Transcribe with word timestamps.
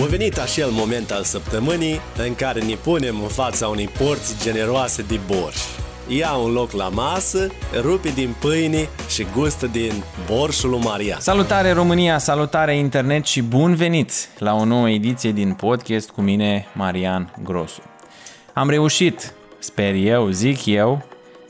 A 0.00 0.04
venit 0.04 0.38
acel 0.38 0.68
moment 0.70 1.10
al 1.10 1.22
săptămânii 1.22 2.00
în 2.26 2.34
care 2.34 2.60
ne 2.60 2.74
punem 2.74 3.20
în 3.22 3.28
fața 3.28 3.68
unei 3.68 3.88
porți 3.88 4.42
generoase 4.42 5.02
de 5.02 5.20
borș. 5.26 5.56
Ia 6.08 6.32
un 6.32 6.52
loc 6.52 6.70
la 6.70 6.88
masă, 6.88 7.50
rupe 7.80 8.08
din 8.08 8.34
pâine 8.40 8.88
și 9.08 9.26
gustă 9.34 9.66
din 9.66 9.92
borșul 10.26 10.70
lui 10.70 10.80
Maria. 10.84 11.16
Salutare 11.18 11.72
România, 11.72 12.18
salutare 12.18 12.76
internet 12.76 13.24
și 13.24 13.42
bun 13.42 13.74
venit 13.74 14.12
la 14.38 14.54
o 14.54 14.64
nouă 14.64 14.90
ediție 14.90 15.32
din 15.32 15.52
podcast 15.52 16.10
cu 16.10 16.20
mine, 16.20 16.66
Marian 16.74 17.34
Grosu. 17.42 17.82
Am 18.52 18.70
reușit, 18.70 19.34
sper 19.58 19.94
eu, 19.94 20.28
zic 20.28 20.66
eu, 20.66 21.02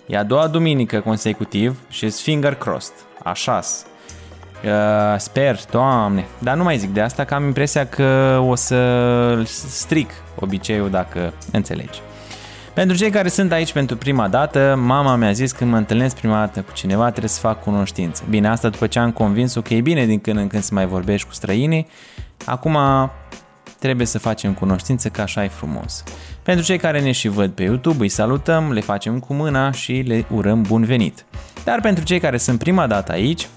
e 0.07 0.17
a 0.17 0.23
doua 0.23 0.47
duminică 0.47 1.01
consecutiv 1.01 1.79
și 1.89 2.11
finger 2.11 2.55
crossed, 2.55 2.95
așa 3.23 3.61
Uh, 4.65 5.19
sper, 5.19 5.59
doamne, 5.71 6.27
dar 6.39 6.57
nu 6.57 6.63
mai 6.63 6.79
zic 6.79 6.91
de 6.91 7.01
asta 7.01 7.25
că 7.25 7.35
am 7.35 7.45
impresia 7.45 7.87
că 7.87 8.41
o 8.47 8.55
să 8.55 9.43
stric 9.45 10.11
obiceiul 10.41 10.91
dacă 10.91 11.33
înțelegi. 11.53 12.01
Pentru 12.75 12.97
cei 12.97 13.11
care 13.11 13.29
sunt 13.29 13.53
aici 13.53 13.73
pentru 13.73 13.97
prima 13.97 14.29
dată, 14.29 14.79
mama 14.79 15.17
mi-a 15.17 15.33
zis 15.33 15.53
când 15.53 15.71
mă 15.71 15.77
întâlnesc 15.77 16.17
prima 16.17 16.39
dată 16.39 16.61
cu 16.61 16.73
cineva 16.73 17.09
trebuie 17.09 17.29
să 17.29 17.41
fac 17.41 17.63
cunoștință. 17.63 18.23
Bine, 18.29 18.49
asta 18.49 18.69
după 18.69 18.87
ce 18.87 18.99
am 18.99 19.11
convins-o 19.11 19.61
că 19.61 19.75
e 19.75 19.81
bine 19.81 20.07
din 20.07 20.21
când 20.21 20.39
în 20.39 20.47
când 20.47 20.63
să 20.63 20.75
mai 20.75 20.87
vorbești 20.87 21.27
cu 21.27 21.33
străinii, 21.35 21.87
acum 22.45 22.79
trebuie 23.79 24.07
să 24.07 24.19
facem 24.19 24.53
cunoștință 24.53 25.09
că 25.09 25.21
așa 25.21 25.45
e 25.45 25.49
frumos. 25.49 26.03
Pentru 26.43 26.65
cei 26.65 26.79
care 26.79 27.01
ne 27.01 27.13
și 27.13 27.29
văd 27.29 27.51
pe 27.51 27.63
YouTube, 27.63 28.03
îi 28.03 28.09
salutăm, 28.09 28.73
le 28.73 28.81
facem 28.81 29.19
cu 29.19 29.35
mâna 29.35 29.71
și 29.71 29.93
le 29.93 30.25
urăm 30.35 30.63
bun 30.63 30.85
venit. 30.85 31.25
Dar 31.65 31.81
pentru 31.81 32.05
cei 32.05 32.21
care 32.21 32.37
sunt 32.37 32.59
prima 32.59 32.87
dată 32.87 33.13
aici, 33.13 33.49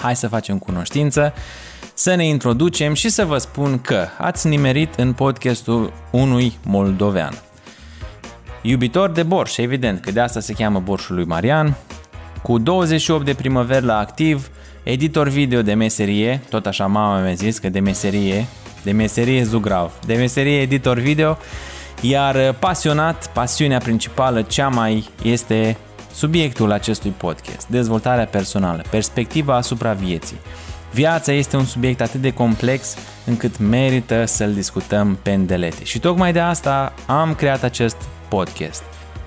hai 0.00 0.16
să 0.16 0.28
facem 0.28 0.58
cunoștință, 0.58 1.34
să 1.94 2.14
ne 2.14 2.26
introducem 2.26 2.94
și 2.94 3.08
să 3.08 3.24
vă 3.24 3.38
spun 3.38 3.78
că 3.78 4.06
ați 4.18 4.48
nimerit 4.48 4.94
în 4.94 5.12
podcastul 5.12 5.92
unui 6.10 6.58
moldovean. 6.64 7.38
Iubitor 8.62 9.10
de 9.10 9.22
borș, 9.22 9.56
evident 9.56 10.00
că 10.00 10.10
de 10.10 10.20
asta 10.20 10.40
se 10.40 10.52
cheamă 10.52 10.80
borșul 10.80 11.14
lui 11.14 11.24
Marian, 11.24 11.76
cu 12.42 12.58
28 12.58 13.24
de 13.24 13.34
primăveri 13.34 13.84
la 13.84 13.98
activ, 13.98 14.50
editor 14.82 15.28
video 15.28 15.62
de 15.62 15.74
meserie, 15.74 16.42
tot 16.48 16.66
așa 16.66 16.86
mama 16.86 17.20
mi-a 17.20 17.32
zis 17.32 17.58
că 17.58 17.68
de 17.68 17.80
meserie, 17.80 18.46
de 18.82 18.92
meserie 18.92 19.42
zugrav, 19.42 19.92
de 20.06 20.14
meserie 20.14 20.60
editor 20.60 20.98
video, 20.98 21.38
iar 22.00 22.54
pasionat, 22.58 23.32
pasiunea 23.32 23.78
principală 23.78 24.42
cea 24.42 24.68
mai 24.68 25.08
este 25.22 25.76
Subiectul 26.12 26.72
acestui 26.72 27.10
podcast, 27.10 27.66
dezvoltarea 27.68 28.26
personală, 28.26 28.82
perspectiva 28.90 29.56
asupra 29.56 29.92
vieții. 29.92 30.36
Viața 30.92 31.32
este 31.32 31.56
un 31.56 31.64
subiect 31.64 32.00
atât 32.00 32.20
de 32.20 32.32
complex 32.32 32.96
încât 33.26 33.58
merită 33.58 34.24
să-l 34.24 34.54
discutăm 34.54 35.18
pe 35.22 35.30
îndelete. 35.30 35.84
Și 35.84 35.98
tocmai 35.98 36.32
de 36.32 36.40
asta 36.40 36.92
am 37.06 37.34
creat 37.34 37.62
acest 37.62 37.96
podcast. 38.28 38.82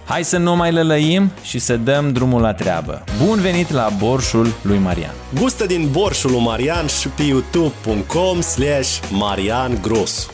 Hai 0.05 0.23
să 0.23 0.37
nu 0.37 0.55
mai 0.55 0.71
lălăim 0.71 1.31
și 1.43 1.59
să 1.59 1.77
dăm 1.77 2.11
drumul 2.11 2.41
la 2.41 2.53
treabă. 2.53 3.03
Bun 3.25 3.39
venit 3.39 3.69
la 3.69 3.89
Borșul 3.97 4.47
lui 4.61 4.77
Marian! 4.77 5.13
Gustă 5.39 5.65
din 5.65 5.87
Borșul 5.91 6.31
lui 6.31 6.39
Marian 6.39 6.87
și 6.87 7.07
pe 7.07 7.23
youtube.com 7.23 8.41
slash 8.41 8.99
Marian 9.11 9.77
Grosu. 9.81 10.31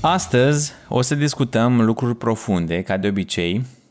Astăzi 0.00 0.72
o 0.88 1.02
să 1.02 1.14
discutăm 1.14 1.80
lucruri 1.80 2.16
profunde, 2.16 2.82
ca 2.82 2.96
de 2.96 3.08
obicei, 3.08 3.54
Uh, 3.54 3.81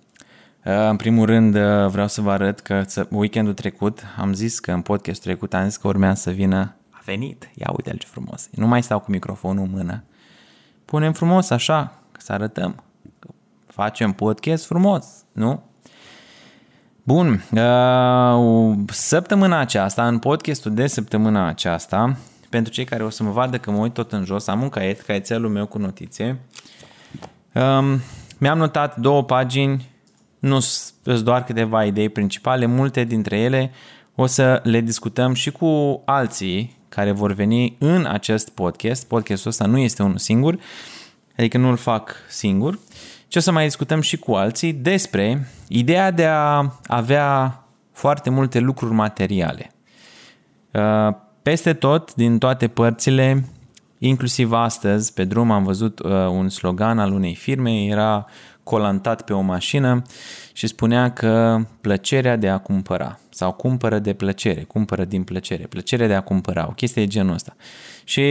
în 0.64 0.96
primul 0.96 1.26
rând 1.26 1.56
uh, 1.56 1.88
vreau 1.88 2.08
să 2.08 2.22
vă 2.22 2.32
arăt 2.32 2.60
că 2.60 2.86
weekendul 3.10 3.54
trecut 3.54 4.04
am 4.18 4.34
zis 4.34 4.60
că 4.60 4.72
în 4.72 4.82
podcastul 4.82 5.32
trecut 5.32 5.54
am 5.54 5.64
zis 5.66 5.78
că 5.78 5.88
urmează 5.88 6.22
să 6.22 6.32
vină 6.32 6.76
a 6.90 7.02
venit, 7.06 7.50
ia 7.54 7.70
uite 7.72 7.96
ce 7.98 8.08
frumos. 8.08 8.50
Nu 8.52 8.68
mai 8.68 8.84
stau 8.84 9.00
cu 9.00 9.12
microfonul 9.12 9.64
în 9.64 9.72
mână. 9.72 10.04
Punem 10.86 11.14
frumos 11.14 11.50
așa, 11.50 11.94
să 12.18 12.34
arătăm. 12.34 12.84
Facem 13.68 14.12
podcast 14.12 14.66
frumos, 14.66 15.06
nu? 15.32 15.64
Bun, 17.04 17.44
uh, 17.52 18.78
săptămâna 18.88 19.60
aceasta, 19.60 20.08
în 20.08 20.20
podcastul 20.20 20.74
de 20.74 20.88
săptămâna 20.88 21.48
aceasta, 21.48 22.18
pentru 22.50 22.74
cei 22.74 22.86
care 22.86 23.04
o 23.04 23.10
să 23.10 23.24
mă 23.24 23.32
vadă 23.32 23.58
că 23.58 23.72
mă 23.72 23.78
uit 23.78 23.94
tot 23.94 24.12
în 24.12 24.26
jos, 24.26 24.48
am 24.48 24.62
un 24.62 24.70
caiet, 24.70 25.02
caietelul 25.02 25.50
meu 25.50 25.66
cu 25.66 25.78
notițe. 25.78 26.40
Um, 27.54 28.00
mi-am 28.38 28.58
notat 28.58 28.98
două 28.98 29.24
pagini 29.24 29.91
nu 30.42 30.60
sunt 30.60 31.22
doar 31.24 31.44
câteva 31.44 31.86
idei 31.86 32.10
principale, 32.10 32.66
multe 32.66 33.04
dintre 33.04 33.38
ele 33.38 33.72
o 34.16 34.26
să 34.26 34.62
le 34.64 34.82
discutăm 34.82 35.34
și 35.34 35.52
cu 35.52 36.02
alții 36.06 36.78
care 36.90 37.12
vor 37.12 37.34
veni 37.34 37.76
în 37.80 38.06
acest 38.06 38.50
podcast. 38.50 39.08
Podcastul 39.08 39.50
ăsta 39.50 39.66
nu 39.66 39.78
este 39.78 40.04
unul 40.04 40.18
singur, 40.18 40.60
adică 41.38 41.58
nu 41.58 41.70
îl 41.70 41.78
fac 41.78 42.16
singur, 42.30 42.80
ci 43.28 43.36
o 43.36 43.40
să 43.40 43.52
mai 43.52 43.64
discutăm 43.64 44.02
și 44.02 44.18
cu 44.18 44.34
alții 44.34 44.74
despre 44.74 45.48
ideea 45.68 46.12
de 46.12 46.26
a 46.26 46.74
avea 46.88 47.64
foarte 47.92 48.30
multe 48.30 48.60
lucruri 48.60 48.94
materiale. 48.94 49.72
Uh, 50.72 51.16
peste 51.42 51.74
tot, 51.74 52.14
din 52.16 52.38
toate 52.38 52.68
părțile, 52.68 53.46
inclusiv 53.98 54.52
astăzi, 54.52 55.14
pe 55.14 55.24
drum 55.24 55.52
am 55.52 55.64
văzut 55.64 56.00
uh, 56.00 56.12
un 56.12 56.50
slogan 56.50 57.00
al 57.00 57.12
unei 57.12 57.36
firme, 57.36 57.86
era 57.86 58.26
colantat 58.72 59.22
pe 59.22 59.34
o 59.34 59.42
mașină 59.42 60.02
și 60.54 60.68
spunea 60.68 61.12
că 61.12 61.60
plăcerea 61.82 62.36
de 62.36 62.50
a 62.50 62.58
cumpăra 62.58 63.20
sau 63.30 63.52
cumpără 63.52 64.00
de 64.00 64.14
plăcere, 64.14 64.62
cumpără 64.62 65.06
din 65.06 65.24
plăcere, 65.24 65.64
plăcerea 65.64 66.08
de 66.08 66.14
a 66.14 66.22
cumpăra, 66.22 66.66
o 66.70 66.72
chestie 66.72 67.02
de 67.02 67.08
genul 67.08 67.34
ăsta. 67.34 67.56
Și 68.04 68.24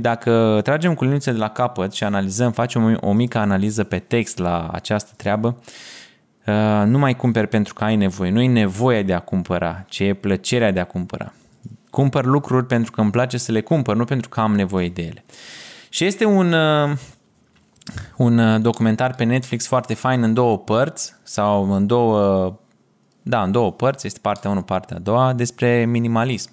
dacă 0.00 0.60
tragem 0.62 0.94
cu 0.94 1.04
liniuțe 1.04 1.32
de 1.32 1.38
la 1.38 1.48
capăt 1.48 1.92
și 1.92 2.04
analizăm, 2.04 2.52
facem 2.52 2.84
o, 2.84 3.08
o 3.08 3.12
mică 3.12 3.38
analiză 3.38 3.84
pe 3.84 3.98
text 3.98 4.38
la 4.38 4.68
această 4.72 5.12
treabă, 5.16 5.56
uh, 6.46 6.82
nu 6.86 6.98
mai 6.98 7.16
cumperi 7.16 7.48
pentru 7.48 7.74
că 7.74 7.84
ai 7.84 7.96
nevoie, 7.96 8.30
nu 8.30 8.40
e 8.40 8.48
nevoie 8.48 9.02
de 9.02 9.12
a 9.12 9.20
cumpăra, 9.20 9.84
ci 9.88 9.98
e 9.98 10.14
plăcerea 10.14 10.72
de 10.72 10.80
a 10.80 10.84
cumpăra. 10.84 11.32
Cumpăr 11.90 12.24
lucruri 12.24 12.66
pentru 12.66 12.90
că 12.90 13.00
îmi 13.00 13.10
place 13.10 13.38
să 13.38 13.52
le 13.52 13.60
cumpăr, 13.60 13.96
nu 13.96 14.04
pentru 14.04 14.28
că 14.28 14.40
am 14.40 14.54
nevoie 14.54 14.88
de 14.88 15.02
ele. 15.02 15.24
Și 15.88 16.04
este 16.04 16.24
un, 16.24 16.52
uh, 16.52 16.90
un 18.16 18.38
uh, 18.38 18.60
documentar 18.60 19.14
pe 19.14 19.24
Netflix 19.24 19.66
foarte 19.66 19.94
fain 19.94 20.22
în 20.22 20.34
două 20.34 20.58
părți 20.58 21.14
sau 21.22 21.72
în 21.72 21.86
două 21.86 22.58
da, 23.26 23.42
în 23.42 23.52
două 23.52 23.72
părți, 23.72 24.06
este 24.06 24.18
partea 24.22 24.50
1, 24.50 24.62
partea 24.62 24.96
a 24.96 25.00
doua, 25.00 25.32
despre 25.32 25.84
minimalism. 25.84 26.50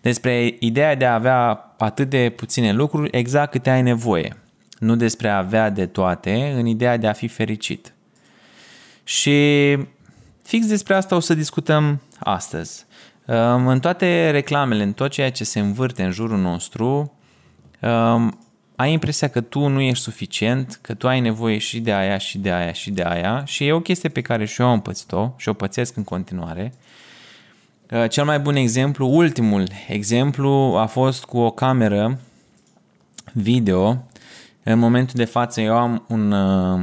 Despre 0.00 0.56
ideea 0.58 0.94
de 0.94 1.06
a 1.06 1.14
avea 1.14 1.74
atât 1.78 2.08
de 2.08 2.32
puține 2.36 2.72
lucruri 2.72 3.08
exact 3.12 3.50
câte 3.50 3.70
ai 3.70 3.82
nevoie. 3.82 4.36
Nu 4.78 4.96
despre 4.96 5.28
a 5.28 5.36
avea 5.36 5.70
de 5.70 5.86
toate, 5.86 6.52
în 6.56 6.66
ideea 6.66 6.96
de 6.96 7.06
a 7.06 7.12
fi 7.12 7.28
fericit. 7.28 7.94
Și 9.04 9.76
fix 10.42 10.66
despre 10.66 10.94
asta 10.94 11.16
o 11.16 11.20
să 11.20 11.34
discutăm 11.34 12.00
astăzi. 12.18 12.86
Um, 13.26 13.66
în 13.66 13.80
toate 13.80 14.30
reclamele, 14.30 14.82
în 14.82 14.92
tot 14.92 15.10
ceea 15.10 15.30
ce 15.30 15.44
se 15.44 15.60
învârte 15.60 16.02
în 16.02 16.10
jurul 16.10 16.38
nostru, 16.38 17.12
um, 17.80 18.38
ai 18.82 18.92
impresia 18.92 19.28
că 19.28 19.40
tu 19.40 19.66
nu 19.66 19.80
ești 19.80 20.02
suficient, 20.02 20.78
că 20.82 20.94
tu 20.94 21.08
ai 21.08 21.20
nevoie 21.20 21.58
și 21.58 21.80
de 21.80 21.92
aia, 21.92 22.18
și 22.18 22.38
de 22.38 22.52
aia, 22.52 22.72
și 22.72 22.90
de 22.90 23.02
aia 23.02 23.44
și 23.44 23.66
e 23.66 23.72
o 23.72 23.80
chestie 23.80 24.08
pe 24.08 24.20
care 24.20 24.44
și 24.44 24.60
eu 24.60 24.68
am 24.68 24.80
pățit-o 24.80 25.30
și 25.36 25.48
o 25.48 25.52
pățesc 25.52 25.96
în 25.96 26.04
continuare. 26.04 26.74
Uh, 27.90 28.08
cel 28.08 28.24
mai 28.24 28.38
bun 28.38 28.56
exemplu, 28.56 29.08
ultimul 29.08 29.68
exemplu 29.88 30.50
a 30.78 30.86
fost 30.86 31.24
cu 31.24 31.38
o 31.38 31.50
cameră 31.50 32.18
video. 33.32 34.04
În 34.62 34.78
momentul 34.78 35.14
de 35.16 35.24
față 35.24 35.60
eu 35.60 35.76
am 35.76 36.04
un 36.08 36.32
uh, 36.32 36.80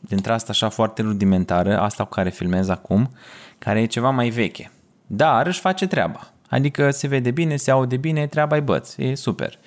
dintre 0.00 0.32
asta 0.32 0.48
așa 0.50 0.68
foarte 0.68 1.02
rudimentară, 1.02 1.78
asta 1.78 2.04
cu 2.04 2.10
care 2.10 2.30
filmez 2.30 2.68
acum, 2.68 3.10
care 3.58 3.80
e 3.80 3.86
ceva 3.86 4.10
mai 4.10 4.28
veche. 4.28 4.70
Dar 5.06 5.46
își 5.46 5.60
face 5.60 5.86
treaba. 5.86 6.32
Adică 6.48 6.90
se 6.90 7.06
vede 7.06 7.30
bine, 7.30 7.56
se 7.56 7.70
aude 7.70 7.96
bine, 7.96 8.26
treaba 8.26 8.56
e 8.56 8.60
băț, 8.60 8.96
e 8.96 9.14
super. 9.14 9.58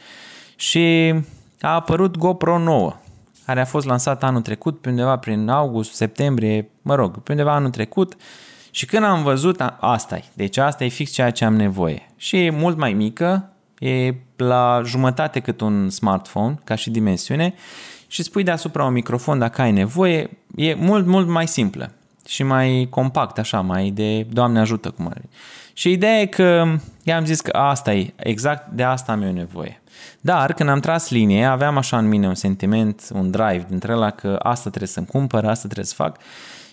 Și 0.55 1.13
a 1.61 1.73
apărut 1.73 2.17
GoPro 2.17 2.57
9, 2.57 2.95
care 3.45 3.61
a 3.61 3.65
fost 3.65 3.85
lansat 3.85 4.23
anul 4.23 4.41
trecut, 4.41 4.81
pe 4.81 4.89
undeva 4.89 5.17
prin 5.17 5.49
august, 5.49 5.93
septembrie, 5.93 6.69
mă 6.81 6.95
rog, 6.95 7.17
pe 7.17 7.31
undeva 7.31 7.53
anul 7.53 7.69
trecut. 7.69 8.15
Și 8.71 8.85
când 8.85 9.03
am 9.03 9.23
văzut, 9.23 9.61
asta 9.79 10.15
e. 10.15 10.23
Deci 10.33 10.57
asta 10.57 10.83
e 10.83 10.87
fix 10.87 11.11
ceea 11.11 11.31
ce 11.31 11.45
am 11.45 11.55
nevoie. 11.55 12.11
Și 12.15 12.37
e 12.37 12.49
mult 12.49 12.77
mai 12.77 12.93
mică, 12.93 13.49
e 13.79 14.13
la 14.35 14.81
jumătate 14.85 15.39
cât 15.39 15.61
un 15.61 15.89
smartphone, 15.89 16.59
ca 16.63 16.75
și 16.75 16.89
dimensiune, 16.89 17.53
și 18.07 18.23
spui 18.23 18.43
deasupra 18.43 18.85
un 18.85 18.93
microfon 18.93 19.39
dacă 19.39 19.61
ai 19.61 19.71
nevoie, 19.71 20.29
e 20.55 20.73
mult, 20.73 21.05
mult 21.05 21.27
mai 21.27 21.47
simplă 21.47 21.91
și 22.27 22.43
mai 22.43 22.87
compact, 22.89 23.37
așa, 23.37 23.61
mai 23.61 23.89
de 23.89 24.23
Doamne 24.23 24.59
ajută 24.59 24.89
cum 24.89 25.07
are. 25.07 25.29
Și 25.73 25.91
ideea 25.91 26.19
e 26.21 26.25
că 26.25 26.75
i-am 27.03 27.25
zis 27.25 27.41
că 27.41 27.57
asta 27.57 27.93
e, 27.93 28.13
exact 28.15 28.71
de 28.71 28.83
asta 28.83 29.11
am 29.11 29.21
eu 29.21 29.31
nevoie. 29.31 29.80
Dar 30.21 30.53
când 30.53 30.69
am 30.69 30.79
tras 30.79 31.09
linie, 31.09 31.45
aveam 31.45 31.77
așa 31.77 31.97
în 31.97 32.07
mine 32.07 32.27
un 32.27 32.35
sentiment, 32.35 33.09
un 33.13 33.31
drive 33.31 33.65
dintre 33.69 33.93
ăla 33.93 34.09
că 34.09 34.39
asta 34.41 34.69
trebuie 34.69 34.89
să-mi 34.89 35.05
cumpăr, 35.05 35.45
asta 35.45 35.65
trebuie 35.65 35.85
să 35.85 35.93
fac. 35.95 36.17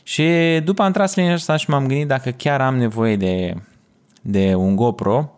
Și 0.03 0.27
după 0.65 0.83
am 0.83 0.93
tras 0.93 1.15
linia 1.15 1.33
asta 1.33 1.57
și 1.57 1.71
m-am 1.71 1.87
gândit 1.87 2.07
dacă 2.07 2.31
chiar 2.31 2.61
am 2.61 2.77
nevoie 2.77 3.17
de, 3.17 3.55
de 4.21 4.55
un 4.55 4.77
GoPro, 4.77 5.33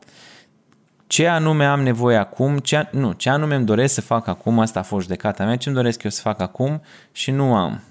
ce 1.06 1.26
anume 1.26 1.64
am 1.64 1.82
nevoie 1.82 2.16
acum, 2.16 2.58
ce, 2.58 2.88
nu, 2.92 3.12
ce 3.12 3.30
anume 3.30 3.54
îmi 3.54 3.64
doresc 3.64 3.94
să 3.94 4.00
fac 4.00 4.26
acum, 4.26 4.58
asta 4.58 4.78
a 4.78 4.82
fost 4.82 5.02
judecata 5.02 5.44
mea, 5.44 5.56
ce 5.56 5.68
îmi 5.68 5.78
doresc 5.78 6.02
eu 6.02 6.10
să 6.10 6.20
fac 6.20 6.40
acum 6.40 6.82
și 7.12 7.30
nu 7.30 7.54
am 7.54 7.82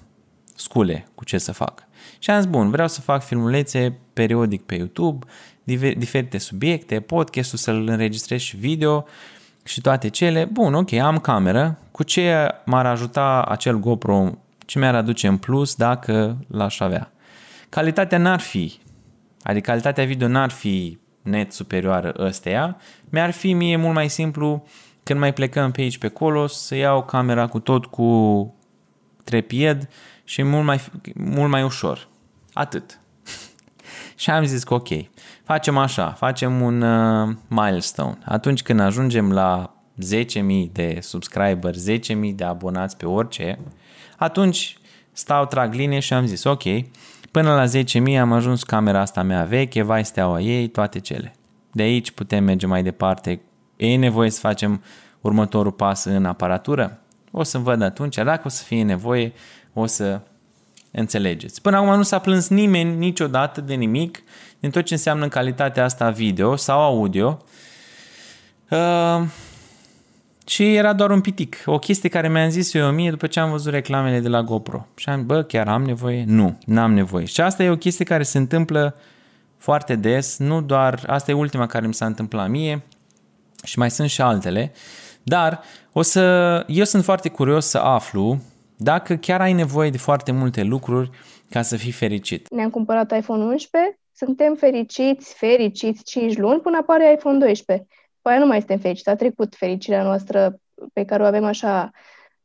scule 0.54 1.06
cu 1.14 1.24
ce 1.24 1.38
să 1.38 1.52
fac. 1.52 1.82
Și 2.18 2.30
am 2.30 2.40
zis, 2.40 2.50
bun, 2.50 2.70
vreau 2.70 2.88
să 2.88 3.00
fac 3.00 3.22
filmulețe 3.22 3.98
periodic 4.12 4.62
pe 4.62 4.74
YouTube, 4.74 5.26
diferite 5.96 6.38
subiecte, 6.38 7.00
podcastul 7.00 7.58
să-l 7.58 7.88
înregistrez 7.88 8.40
și 8.40 8.56
video 8.56 9.06
și 9.64 9.80
toate 9.80 10.08
cele. 10.08 10.44
Bun, 10.44 10.74
ok, 10.74 10.92
am 10.92 11.18
cameră, 11.18 11.78
cu 11.90 12.02
ce 12.02 12.54
m-ar 12.64 12.86
ajuta 12.86 13.42
acel 13.48 13.76
GoPro, 13.78 14.30
ce 14.66 14.78
mi-ar 14.78 14.94
aduce 14.94 15.26
în 15.26 15.36
plus 15.36 15.74
dacă 15.74 16.36
l-aș 16.48 16.80
avea. 16.80 17.12
Calitatea 17.68 18.18
n-ar 18.18 18.40
fi, 18.40 18.78
adică 19.42 19.70
calitatea 19.70 20.04
video 20.04 20.28
n-ar 20.28 20.50
fi 20.50 20.98
net 21.22 21.52
superioară 21.52 22.14
ăsteia, 22.18 22.76
mi-ar 23.08 23.30
fi 23.30 23.52
mie 23.52 23.76
mult 23.76 23.94
mai 23.94 24.08
simplu 24.08 24.66
când 25.02 25.18
mai 25.18 25.32
plecăm 25.32 25.70
pe 25.70 25.80
aici 25.80 25.98
pe 25.98 26.06
acolo 26.06 26.46
să 26.46 26.74
iau 26.74 27.04
camera 27.04 27.46
cu 27.46 27.58
tot 27.58 27.86
cu 27.86 28.54
trepied 29.24 29.88
și 30.24 30.42
mult 30.42 30.64
mai, 30.64 30.80
mult 31.14 31.50
mai 31.50 31.62
ușor. 31.62 32.08
Atât. 32.52 33.00
și 34.16 34.30
am 34.30 34.44
zis 34.44 34.64
că 34.64 34.74
ok, 34.74 34.88
facem 35.50 35.76
așa, 35.76 36.10
facem 36.10 36.60
un 36.60 36.82
uh, 36.82 37.28
milestone. 37.48 38.18
Atunci 38.24 38.62
când 38.62 38.80
ajungem 38.80 39.32
la 39.32 39.74
10.000 40.14 40.72
de 40.72 40.98
subscriber, 41.00 41.74
10.000 41.74 42.34
de 42.34 42.44
abonați 42.44 42.96
pe 42.96 43.06
orice, 43.06 43.58
atunci 44.16 44.78
stau, 45.12 45.46
trag 45.46 45.74
linie 45.74 45.98
și 45.98 46.12
am 46.12 46.26
zis 46.26 46.44
ok, 46.44 46.62
până 47.30 47.54
la 47.54 47.64
10.000 48.12 48.18
am 48.20 48.32
ajuns 48.32 48.62
camera 48.62 49.00
asta 49.00 49.22
mea 49.22 49.44
veche, 49.44 49.82
vai 49.82 50.04
steaua 50.04 50.40
ei, 50.40 50.68
toate 50.68 50.98
cele. 50.98 51.34
De 51.72 51.82
aici 51.82 52.10
putem 52.10 52.44
merge 52.44 52.66
mai 52.66 52.82
departe. 52.82 53.40
E 53.76 53.96
nevoie 53.96 54.30
să 54.30 54.40
facem 54.40 54.82
următorul 55.20 55.72
pas 55.72 56.04
în 56.04 56.24
aparatură? 56.24 57.00
O 57.30 57.42
să 57.42 57.58
văd 57.58 57.82
atunci, 57.82 58.16
dacă 58.16 58.42
o 58.44 58.48
să 58.48 58.62
fie 58.62 58.82
nevoie, 58.82 59.32
o 59.72 59.86
să 59.86 60.20
înțelegeți. 60.90 61.62
Până 61.62 61.76
acum 61.76 61.96
nu 61.96 62.02
s-a 62.02 62.18
plâns 62.18 62.48
nimeni 62.48 62.96
niciodată 62.96 63.60
de 63.60 63.74
nimic 63.74 64.22
din 64.60 64.70
tot 64.70 64.84
ce 64.84 64.94
înseamnă 64.94 65.28
calitatea 65.28 65.84
asta 65.84 66.10
video 66.10 66.56
sau 66.56 66.80
audio. 66.80 67.38
Uh, 68.70 69.22
și 70.46 70.74
era 70.74 70.92
doar 70.92 71.10
un 71.10 71.20
pitic. 71.20 71.62
O 71.66 71.78
chestie 71.78 72.08
care 72.08 72.28
mi-am 72.28 72.48
zis 72.48 72.74
eu 72.74 72.90
mie 72.90 73.10
după 73.10 73.26
ce 73.26 73.40
am 73.40 73.50
văzut 73.50 73.72
reclamele 73.72 74.20
de 74.20 74.28
la 74.28 74.42
GoPro. 74.42 74.86
Și 74.96 75.08
am 75.08 75.26
bă, 75.26 75.42
chiar 75.42 75.68
am 75.68 75.82
nevoie? 75.82 76.24
Nu, 76.26 76.58
n-am 76.66 76.92
nevoie. 76.92 77.24
Și 77.24 77.40
asta 77.40 77.62
e 77.62 77.70
o 77.70 77.76
chestie 77.76 78.04
care 78.04 78.22
se 78.22 78.38
întâmplă 78.38 78.96
foarte 79.56 79.96
des, 79.96 80.38
nu 80.38 80.62
doar, 80.62 81.02
asta 81.06 81.30
e 81.30 81.34
ultima 81.34 81.66
care 81.66 81.86
mi 81.86 81.94
s-a 81.94 82.06
întâmplat 82.06 82.48
mie 82.48 82.82
și 83.64 83.78
mai 83.78 83.90
sunt 83.90 84.10
și 84.10 84.20
altele, 84.20 84.72
dar 85.22 85.60
o 85.92 86.02
să, 86.02 86.64
eu 86.68 86.84
sunt 86.84 87.04
foarte 87.04 87.28
curios 87.28 87.66
să 87.66 87.78
aflu 87.78 88.40
dacă 88.76 89.14
chiar 89.14 89.40
ai 89.40 89.52
nevoie 89.52 89.90
de 89.90 89.98
foarte 89.98 90.32
multe 90.32 90.62
lucruri 90.62 91.10
ca 91.50 91.62
să 91.62 91.76
fii 91.76 91.92
fericit. 91.92 92.50
Ne-am 92.50 92.70
cumpărat 92.70 93.16
iPhone 93.16 93.44
11, 93.44 93.99
suntem 94.24 94.54
fericiți, 94.54 95.34
fericiți 95.34 96.04
5 96.04 96.36
luni 96.36 96.60
până 96.60 96.76
apare 96.76 97.12
iPhone 97.12 97.38
12. 97.38 97.86
Păi 98.22 98.38
nu 98.38 98.46
mai 98.46 98.58
suntem 98.58 98.78
fericiți, 98.78 99.08
a 99.08 99.16
trecut 99.16 99.54
fericirea 99.54 100.02
noastră 100.02 100.60
pe 100.92 101.04
care 101.04 101.22
o 101.22 101.26
avem 101.26 101.44
așa 101.44 101.90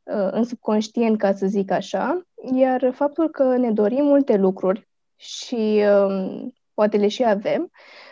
uh, 0.02 0.28
în 0.30 0.44
subconștient, 0.44 1.18
ca 1.18 1.32
să 1.32 1.46
zic 1.46 1.70
așa, 1.70 2.22
iar 2.54 2.92
faptul 2.94 3.30
că 3.30 3.56
ne 3.56 3.70
dorim 3.70 4.04
multe 4.04 4.36
lucruri 4.36 4.88
și 5.16 5.82
um, 6.06 6.54
poate 6.74 6.96
le 6.96 7.08
și 7.08 7.24
avem, 7.24 7.70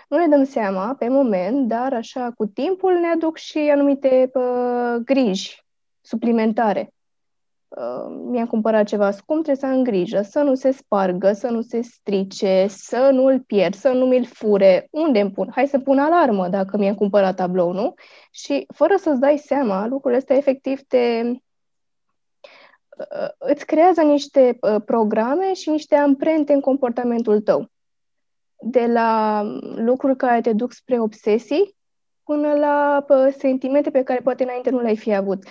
nu 0.09 0.19
ne 0.19 0.27
dăm 0.27 0.45
seama 0.45 0.95
pe 0.99 1.09
moment, 1.09 1.69
dar 1.69 1.93
așa 1.93 2.31
cu 2.37 2.47
timpul 2.47 2.93
ne 2.93 3.07
aduc 3.07 3.37
și 3.37 3.59
anumite 3.59 4.31
uh, 4.35 4.95
griji 5.05 5.65
suplimentare. 6.01 6.94
Uh, 7.77 8.07
mi-am 8.31 8.47
cumpărat 8.47 8.87
ceva 8.87 9.11
scump, 9.11 9.43
trebuie 9.43 9.71
să 9.71 9.77
am 9.77 9.83
grijă 9.83 10.23
să 10.23 10.43
nu 10.43 10.55
se 10.55 10.71
spargă, 10.71 11.33
să 11.33 11.49
nu 11.49 11.61
se 11.61 11.81
strice, 11.81 12.67
să 12.69 13.11
nu 13.13 13.25
îl 13.25 13.41
pierd, 13.41 13.75
să 13.75 13.89
nu 13.89 14.07
mi-l 14.07 14.25
fure. 14.25 14.89
Unde 14.91 15.21
îmi 15.21 15.31
pun? 15.31 15.51
Hai 15.55 15.67
să 15.67 15.79
pun 15.79 15.99
alarmă 15.99 16.49
dacă 16.49 16.77
mi-am 16.77 16.95
cumpărat 16.95 17.37
tablou, 17.37 17.73
nu? 17.73 17.95
Și 18.31 18.67
fără 18.75 18.97
să-ți 18.97 19.21
dai 19.21 19.39
seama, 19.39 19.87
lucrurile 19.87 20.19
astea 20.19 20.37
efectiv 20.37 20.81
te, 20.81 21.23
uh, 22.99 23.29
îți 23.39 23.67
creează 23.67 24.03
niște 24.03 24.59
uh, 24.61 24.77
programe 24.85 25.53
și 25.55 25.71
niște 25.71 25.95
amprente 25.95 26.53
în 26.53 26.61
comportamentul 26.61 27.41
tău 27.41 27.71
de 28.61 28.87
la 28.87 29.43
lucruri 29.75 30.17
care 30.17 30.41
te 30.41 30.53
duc 30.53 30.73
spre 30.73 31.01
obsesii 31.01 31.74
până 32.25 32.49
la 32.61 33.05
sentimente 33.39 33.91
pe 33.91 34.03
care 34.03 34.21
poate 34.23 34.43
înainte 34.43 34.71
nu 34.71 34.81
le-ai 34.81 34.97
fi 34.97 35.15
avut. 35.15 35.43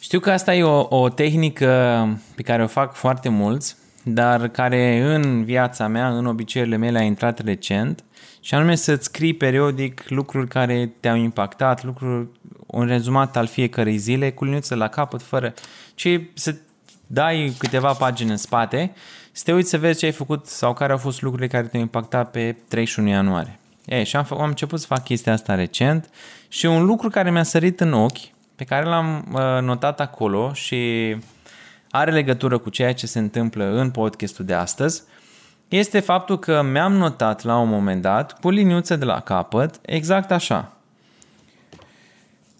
Știu 0.00 0.20
că 0.20 0.30
asta 0.30 0.54
e 0.54 0.62
o, 0.62 0.86
o 0.88 1.08
tehnică 1.08 1.68
pe 2.34 2.42
care 2.42 2.62
o 2.62 2.66
fac 2.66 2.94
foarte 2.94 3.28
mulți, 3.28 3.76
dar 4.04 4.48
care 4.48 4.98
în 4.98 5.44
viața 5.44 5.86
mea, 5.86 6.08
în 6.08 6.26
obiceiurile 6.26 6.76
mele 6.76 6.98
a 6.98 7.02
intrat 7.02 7.38
recent 7.38 8.04
și 8.40 8.54
anume 8.54 8.74
să-ți 8.74 9.04
scrii 9.04 9.34
periodic 9.34 10.04
lucruri 10.08 10.48
care 10.48 10.94
te-au 11.00 11.16
impactat, 11.16 11.84
lucruri, 11.84 12.28
un 12.66 12.86
rezumat 12.86 13.36
al 13.36 13.46
fiecărei 13.46 13.96
zile, 13.96 14.32
cu 14.32 14.44
liniuță 14.44 14.74
la 14.74 14.88
capăt, 14.88 15.22
fără, 15.22 15.54
ci 15.94 16.20
să 16.34 16.54
dai 17.06 17.52
câteva 17.58 17.92
pagini 17.92 18.30
în 18.30 18.36
spate 18.36 18.92
să 19.32 19.42
te 19.44 19.52
uiți 19.52 19.70
să 19.70 19.78
vezi 19.78 19.98
ce 19.98 20.06
ai 20.06 20.12
făcut 20.12 20.46
sau 20.46 20.74
care 20.74 20.92
au 20.92 20.98
fost 20.98 21.22
lucrurile 21.22 21.48
care 21.48 21.66
te-au 21.66 21.82
impactat 21.82 22.30
pe 22.30 22.56
31 22.68 23.08
ianuarie. 23.08 23.58
E, 23.88 24.02
și 24.02 24.16
am, 24.16 24.26
am 24.30 24.48
început 24.48 24.80
să 24.80 24.86
fac 24.86 25.04
chestia 25.04 25.32
asta 25.32 25.54
recent 25.54 26.10
și 26.48 26.66
un 26.66 26.84
lucru 26.84 27.08
care 27.08 27.30
mi-a 27.30 27.42
sărit 27.42 27.80
în 27.80 27.92
ochi, 27.92 28.18
pe 28.56 28.64
care 28.64 28.84
l-am 28.84 29.28
uh, 29.32 29.62
notat 29.62 30.00
acolo 30.00 30.52
și 30.52 31.16
are 31.90 32.10
legătură 32.10 32.58
cu 32.58 32.70
ceea 32.70 32.94
ce 32.94 33.06
se 33.06 33.18
întâmplă 33.18 33.64
în 33.64 33.90
podcastul 33.90 34.44
de 34.44 34.54
astăzi, 34.54 35.02
este 35.68 36.00
faptul 36.00 36.38
că 36.38 36.62
mi-am 36.62 36.92
notat 36.92 37.42
la 37.42 37.58
un 37.58 37.68
moment 37.68 38.02
dat, 38.02 38.40
cu 38.40 38.50
liniuță 38.50 38.96
de 38.96 39.04
la 39.04 39.20
capăt, 39.20 39.78
exact 39.82 40.30
așa. 40.30 40.72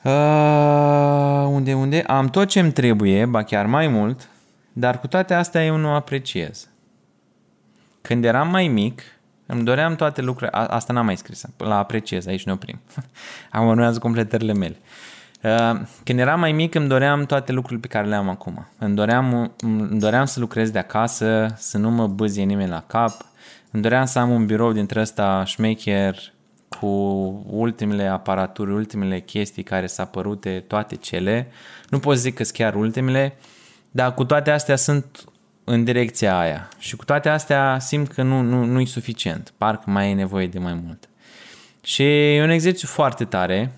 Uh, 0.04 1.46
unde, 1.46 1.74
unde? 1.74 2.04
Am 2.06 2.28
tot 2.28 2.48
ce-mi 2.48 2.72
trebuie, 2.72 3.24
ba 3.24 3.42
chiar 3.42 3.66
mai 3.66 3.88
mult, 3.88 4.28
dar 4.72 5.00
cu 5.00 5.06
toate 5.06 5.34
astea 5.34 5.64
eu 5.64 5.76
nu 5.76 5.88
apreciez. 5.88 6.68
Când 8.00 8.24
eram 8.24 8.50
mai 8.50 8.68
mic, 8.68 9.02
îmi 9.50 9.64
doream 9.64 9.96
toate 9.96 10.22
lucrurile, 10.22 10.56
a, 10.56 10.66
asta 10.66 10.92
n-am 10.92 11.04
mai 11.04 11.16
scris, 11.16 11.44
la 11.56 11.78
apreciez, 11.78 12.26
aici 12.26 12.44
ne 12.44 12.52
oprim. 12.52 12.80
Am 13.50 13.66
urmează 13.66 13.98
completările 13.98 14.52
mele. 14.52 14.76
Uh, 15.42 15.80
când 16.04 16.18
eram 16.18 16.40
mai 16.40 16.52
mic 16.52 16.74
îmi 16.74 16.88
doream 16.88 17.24
toate 17.24 17.52
lucrurile 17.52 17.80
pe 17.80 17.94
care 17.94 18.06
le 18.06 18.14
am 18.14 18.28
acum. 18.28 18.66
Îmi 18.78 18.94
doream, 18.94 19.52
îmi 19.60 20.00
doream 20.00 20.24
să 20.24 20.40
lucrez 20.40 20.70
de 20.70 20.78
acasă, 20.78 21.54
să 21.56 21.78
nu 21.78 21.90
mă 21.90 22.06
bâzie 22.06 22.44
nimeni 22.44 22.70
la 22.70 22.84
cap. 22.86 23.26
Îmi 23.70 23.82
doream 23.82 24.04
să 24.04 24.18
am 24.18 24.30
un 24.30 24.46
birou 24.46 24.72
dintre 24.72 25.00
ăsta 25.00 25.44
șmecher 25.44 26.16
cu 26.80 26.86
ultimele 27.46 28.06
aparaturi, 28.06 28.72
ultimele 28.72 29.20
chestii 29.20 29.62
care 29.62 29.86
s-a 29.86 30.04
părute, 30.04 30.64
toate 30.66 30.96
cele. 30.96 31.48
Nu 31.88 31.98
pot 31.98 32.16
zic 32.16 32.34
că 32.34 32.44
sunt 32.44 32.56
chiar 32.56 32.74
ultimele, 32.74 33.36
dar 33.90 34.14
cu 34.14 34.24
toate 34.24 34.50
astea 34.50 34.76
sunt 34.76 35.24
în 35.68 35.84
direcția 35.84 36.38
aia 36.38 36.68
și 36.78 36.96
cu 36.96 37.04
toate 37.04 37.28
astea 37.28 37.78
simt 37.80 38.12
că 38.12 38.22
nu, 38.22 38.40
nu, 38.40 38.64
nu 38.64 38.80
e 38.80 38.84
suficient, 38.84 39.52
parcă 39.58 39.90
mai 39.90 40.10
e 40.10 40.14
nevoie 40.14 40.46
de 40.46 40.58
mai 40.58 40.74
mult. 40.84 41.08
Și 41.82 42.02
e 42.34 42.42
un 42.42 42.50
exercițiu 42.50 42.88
foarte 42.88 43.24
tare 43.24 43.72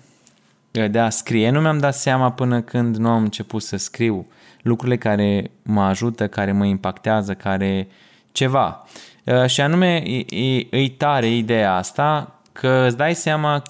de 0.71 0.99
a 0.99 1.09
scrie. 1.09 1.49
Nu 1.49 1.61
mi-am 1.61 1.77
dat 1.77 1.95
seama 1.95 2.31
până 2.31 2.61
când 2.61 2.95
nu 2.95 3.09
am 3.09 3.21
început 3.23 3.61
să 3.61 3.77
scriu 3.77 4.27
lucrurile 4.61 4.97
care 4.97 5.51
mă 5.61 5.81
ajută, 5.81 6.27
care 6.27 6.51
mă 6.51 6.65
impactează, 6.65 7.33
care 7.33 7.87
ceva. 8.31 8.85
Uh, 9.23 9.45
și 9.45 9.61
anume, 9.61 10.03
e, 10.29 10.67
e 10.69 10.89
tare 10.89 11.29
ideea 11.29 11.75
asta 11.75 12.39
că 12.51 12.83
îți 12.87 12.97
dai 12.97 13.15
seama 13.15 13.63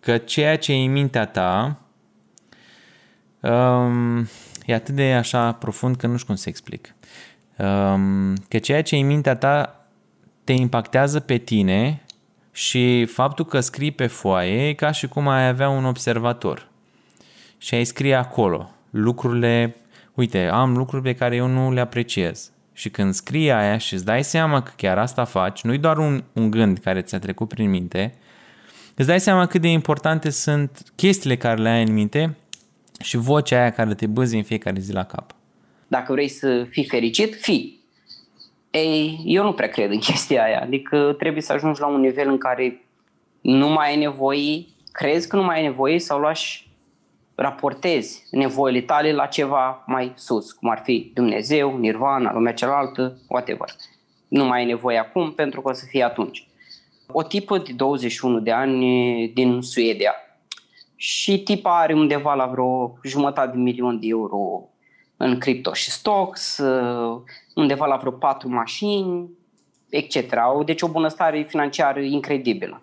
că 0.00 0.16
ceea 0.16 0.58
ce 0.58 0.72
e 0.72 0.84
în 0.84 0.92
mintea 0.92 1.26
ta 1.26 1.78
um, 3.50 4.28
e 4.66 4.74
atât 4.74 4.94
de 4.94 5.12
așa 5.12 5.52
profund 5.52 5.96
că 5.96 6.06
nu 6.06 6.14
știu 6.14 6.26
cum 6.26 6.36
să 6.36 6.48
explic. 6.48 6.94
Um, 7.56 8.34
că 8.48 8.58
ceea 8.58 8.82
ce 8.82 8.96
e 8.96 9.00
în 9.00 9.06
mintea 9.06 9.36
ta 9.36 9.86
te 10.44 10.52
impactează 10.52 11.20
pe 11.20 11.36
tine 11.36 12.02
și 12.52 13.04
faptul 13.04 13.44
că 13.44 13.60
scrii 13.60 13.90
pe 13.90 14.06
foaie 14.06 14.68
e 14.68 14.74
ca 14.74 14.90
și 14.90 15.08
cum 15.08 15.28
ai 15.28 15.48
avea 15.48 15.68
un 15.68 15.84
observator 15.84 16.68
și 17.58 17.74
ai 17.74 17.84
scrie 17.84 18.14
acolo 18.14 18.74
lucrurile, 18.90 19.76
uite, 20.14 20.48
am 20.48 20.76
lucruri 20.76 21.02
pe 21.02 21.14
care 21.14 21.36
eu 21.36 21.46
nu 21.46 21.72
le 21.72 21.80
apreciez. 21.80 22.52
Și 22.72 22.90
când 22.90 23.14
scrii 23.14 23.50
aia 23.50 23.78
și 23.78 23.94
îți 23.94 24.04
dai 24.04 24.24
seama 24.24 24.62
că 24.62 24.72
chiar 24.76 24.98
asta 24.98 25.24
faci, 25.24 25.62
nu-i 25.62 25.78
doar 25.78 25.98
un, 25.98 26.24
un 26.32 26.50
gând 26.50 26.78
care 26.78 27.02
ți-a 27.02 27.18
trecut 27.18 27.48
prin 27.48 27.70
minte, 27.70 28.14
îți 28.94 29.06
dai 29.06 29.20
seama 29.20 29.46
cât 29.46 29.60
de 29.60 29.68
importante 29.68 30.30
sunt 30.30 30.82
chestiile 30.94 31.36
care 31.36 31.62
le 31.62 31.68
ai 31.68 31.82
în 31.82 31.92
minte 31.92 32.36
și 33.04 33.16
vocea 33.16 33.60
aia 33.60 33.70
care 33.70 33.94
te 33.94 34.06
băzi 34.06 34.36
în 34.36 34.42
fiecare 34.42 34.80
zi 34.80 34.92
la 34.92 35.04
cap. 35.04 35.34
Dacă 35.86 36.12
vrei 36.12 36.28
să 36.28 36.66
fii 36.70 36.84
fericit, 36.84 37.34
fii. 37.34 37.82
Ei, 38.70 39.22
eu 39.24 39.44
nu 39.44 39.52
prea 39.52 39.68
cred 39.68 39.90
în 39.90 39.98
chestia 39.98 40.44
aia. 40.44 40.60
Adică 40.62 41.14
trebuie 41.18 41.42
să 41.42 41.52
ajungi 41.52 41.80
la 41.80 41.86
un 41.86 42.00
nivel 42.00 42.28
în 42.28 42.38
care 42.38 42.86
nu 43.40 43.68
mai 43.68 43.88
ai 43.88 43.96
nevoie 43.96 44.64
crezi 44.94 45.28
că 45.28 45.36
nu 45.36 45.42
mai 45.42 45.56
ai 45.56 45.62
nevoie 45.62 45.98
sau 45.98 46.20
lași 46.20 46.68
raportezi 47.34 48.26
nevoile 48.30 48.80
tale 48.80 49.12
la 49.12 49.26
ceva 49.26 49.84
mai 49.86 50.12
sus, 50.14 50.52
cum 50.52 50.70
ar 50.70 50.80
fi 50.84 51.10
Dumnezeu, 51.14 51.78
Nirvana, 51.78 52.32
lumea 52.32 52.52
cealaltă, 52.52 53.18
whatever. 53.28 53.68
Nu 54.28 54.44
mai 54.44 54.58
ai 54.58 54.64
nevoie 54.64 54.98
acum 54.98 55.32
pentru 55.32 55.60
că 55.60 55.68
o 55.68 55.72
să 55.72 55.84
fie 55.88 56.02
atunci. 56.02 56.48
O 57.06 57.22
tipă 57.22 57.58
de 57.58 57.72
21 57.72 58.40
de 58.40 58.52
ani 58.52 59.28
din 59.34 59.60
Suedia 59.60 60.14
și 61.06 61.42
tipa 61.42 61.80
are 61.80 61.92
undeva 61.92 62.34
la 62.34 62.46
vreo 62.46 62.98
jumătate 63.02 63.56
de 63.56 63.62
milion 63.62 64.00
de 64.00 64.06
euro 64.06 64.68
în 65.16 65.38
cripto 65.38 65.72
și 65.72 65.90
stocks, 65.90 66.62
undeva 67.54 67.86
la 67.86 67.96
vreo 67.96 68.10
patru 68.10 68.48
mașini, 68.48 69.30
etc. 69.88 70.34
Deci 70.64 70.82
o 70.82 70.88
bunăstare 70.88 71.42
financiară 71.42 72.00
incredibilă 72.00 72.82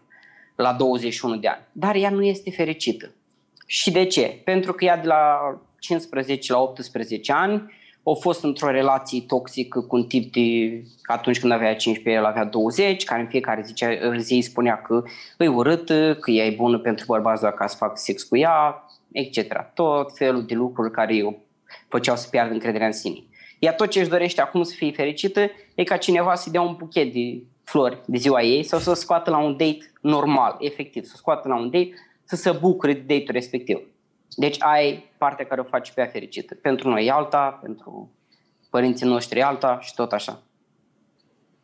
la 0.56 0.74
21 0.74 1.36
de 1.36 1.48
ani. 1.48 1.62
Dar 1.72 1.96
ea 1.96 2.10
nu 2.10 2.24
este 2.24 2.52
fericită. 2.52 3.12
Și 3.66 3.92
de 3.92 4.06
ce? 4.06 4.42
Pentru 4.44 4.74
că 4.74 4.86
ea 4.86 4.98
de 4.98 5.08
la 5.08 5.40
15 5.80 6.52
la 6.52 6.60
18 6.60 7.34
ani 7.34 7.74
a 8.04 8.14
fost 8.20 8.44
într-o 8.44 8.72
relație 8.72 9.22
toxică 9.22 9.82
cu 9.82 9.96
un 9.96 10.04
tip 10.04 10.34
de, 10.34 10.82
atunci 11.04 11.40
când 11.40 11.52
avea 11.52 11.76
15, 11.76 12.22
el 12.22 12.26
avea 12.26 12.46
20, 12.46 13.04
care 13.04 13.22
în 13.22 13.28
fiecare 13.28 13.66
zi, 13.66 13.74
zi 14.18 14.40
spunea 14.44 14.82
că 14.82 15.04
îi 15.38 15.48
urâtă, 15.48 16.16
că 16.16 16.32
ea 16.32 16.46
e 16.46 16.56
bună 16.56 16.80
pentru 16.80 17.06
bărbați 17.08 17.42
ca 17.56 17.68
să 17.68 17.76
fac 17.76 17.98
sex 17.98 18.24
cu 18.24 18.38
ea, 18.38 18.88
etc. 19.12 19.72
Tot 19.74 20.18
felul 20.18 20.46
de 20.46 20.54
lucruri 20.54 20.92
care 20.92 21.22
o 21.22 21.34
făceau 21.88 22.16
să 22.16 22.28
piardă 22.30 22.54
încrederea 22.54 22.88
în 22.88 22.94
sine. 22.94 23.24
Ea 23.60 23.74
tot 23.74 23.90
ce 23.90 24.00
își 24.00 24.10
dorește 24.10 24.42
acum 24.42 24.64
să 24.64 24.74
fie 24.76 24.92
fericită 24.92 25.52
e 25.76 25.84
ca 25.84 25.98
cineva 25.98 26.36
să 26.36 26.50
dea 26.50 26.62
un 26.62 26.76
buchet 26.78 27.14
de 27.14 27.44
flori 27.64 28.02
de 28.06 28.18
ziua 28.18 28.42
ei 28.42 28.64
sau 28.64 28.80
să 28.80 28.90
o 28.90 28.94
scoată 28.94 29.30
la 29.30 29.38
un 29.38 29.52
date 29.52 29.92
normal, 30.02 30.58
efectiv, 30.60 31.04
să 31.04 31.12
o 31.16 31.18
scoată 31.18 31.48
la 31.48 31.56
un 31.56 31.70
date, 31.70 31.94
să 32.24 32.36
se 32.36 32.52
bucure 32.52 32.94
de 32.94 33.00
date-ul 33.00 33.32
respectiv. 33.32 33.80
Deci 34.36 34.56
ai 34.60 35.12
partea 35.18 35.46
care 35.46 35.62
o 35.62 35.64
faci 35.64 35.92
pe 35.92 36.02
ea 36.02 36.08
fericită. 36.08 36.56
Pentru 36.56 36.90
noi 36.90 37.06
e 37.06 37.12
alta, 37.12 37.60
pentru 37.62 38.12
părinții 38.70 39.08
noștri 39.08 39.40
e 39.40 39.44
alta 39.44 39.80
și 39.80 39.94
tot 39.94 40.12
așa. 40.12 40.42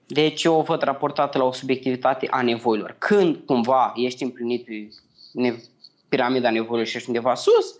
Deci 0.08 0.44
eu 0.44 0.56
o 0.58 0.62
văd 0.62 0.82
raportată 0.82 1.38
la 1.38 1.44
o 1.44 1.52
subiectivitate 1.52 2.28
a 2.30 2.42
nevoilor. 2.42 2.96
Când 2.98 3.36
cumva 3.46 3.94
ești 3.96 4.24
împlinit 4.24 4.66
pe 4.66 5.64
piramida 6.10 6.52
nevoilor 6.52 6.86
și 6.86 6.96
ești 6.96 7.10
undeva 7.10 7.36
sus, 7.36 7.76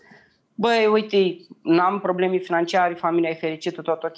băi, 0.54 0.86
uite, 0.86 1.36
n-am 1.62 2.00
probleme 2.00 2.36
financiare, 2.36 2.94
familia 2.94 3.30
e 3.30 3.34
fericită, 3.34 3.82
tot 3.82 4.02
ok, 4.02 4.16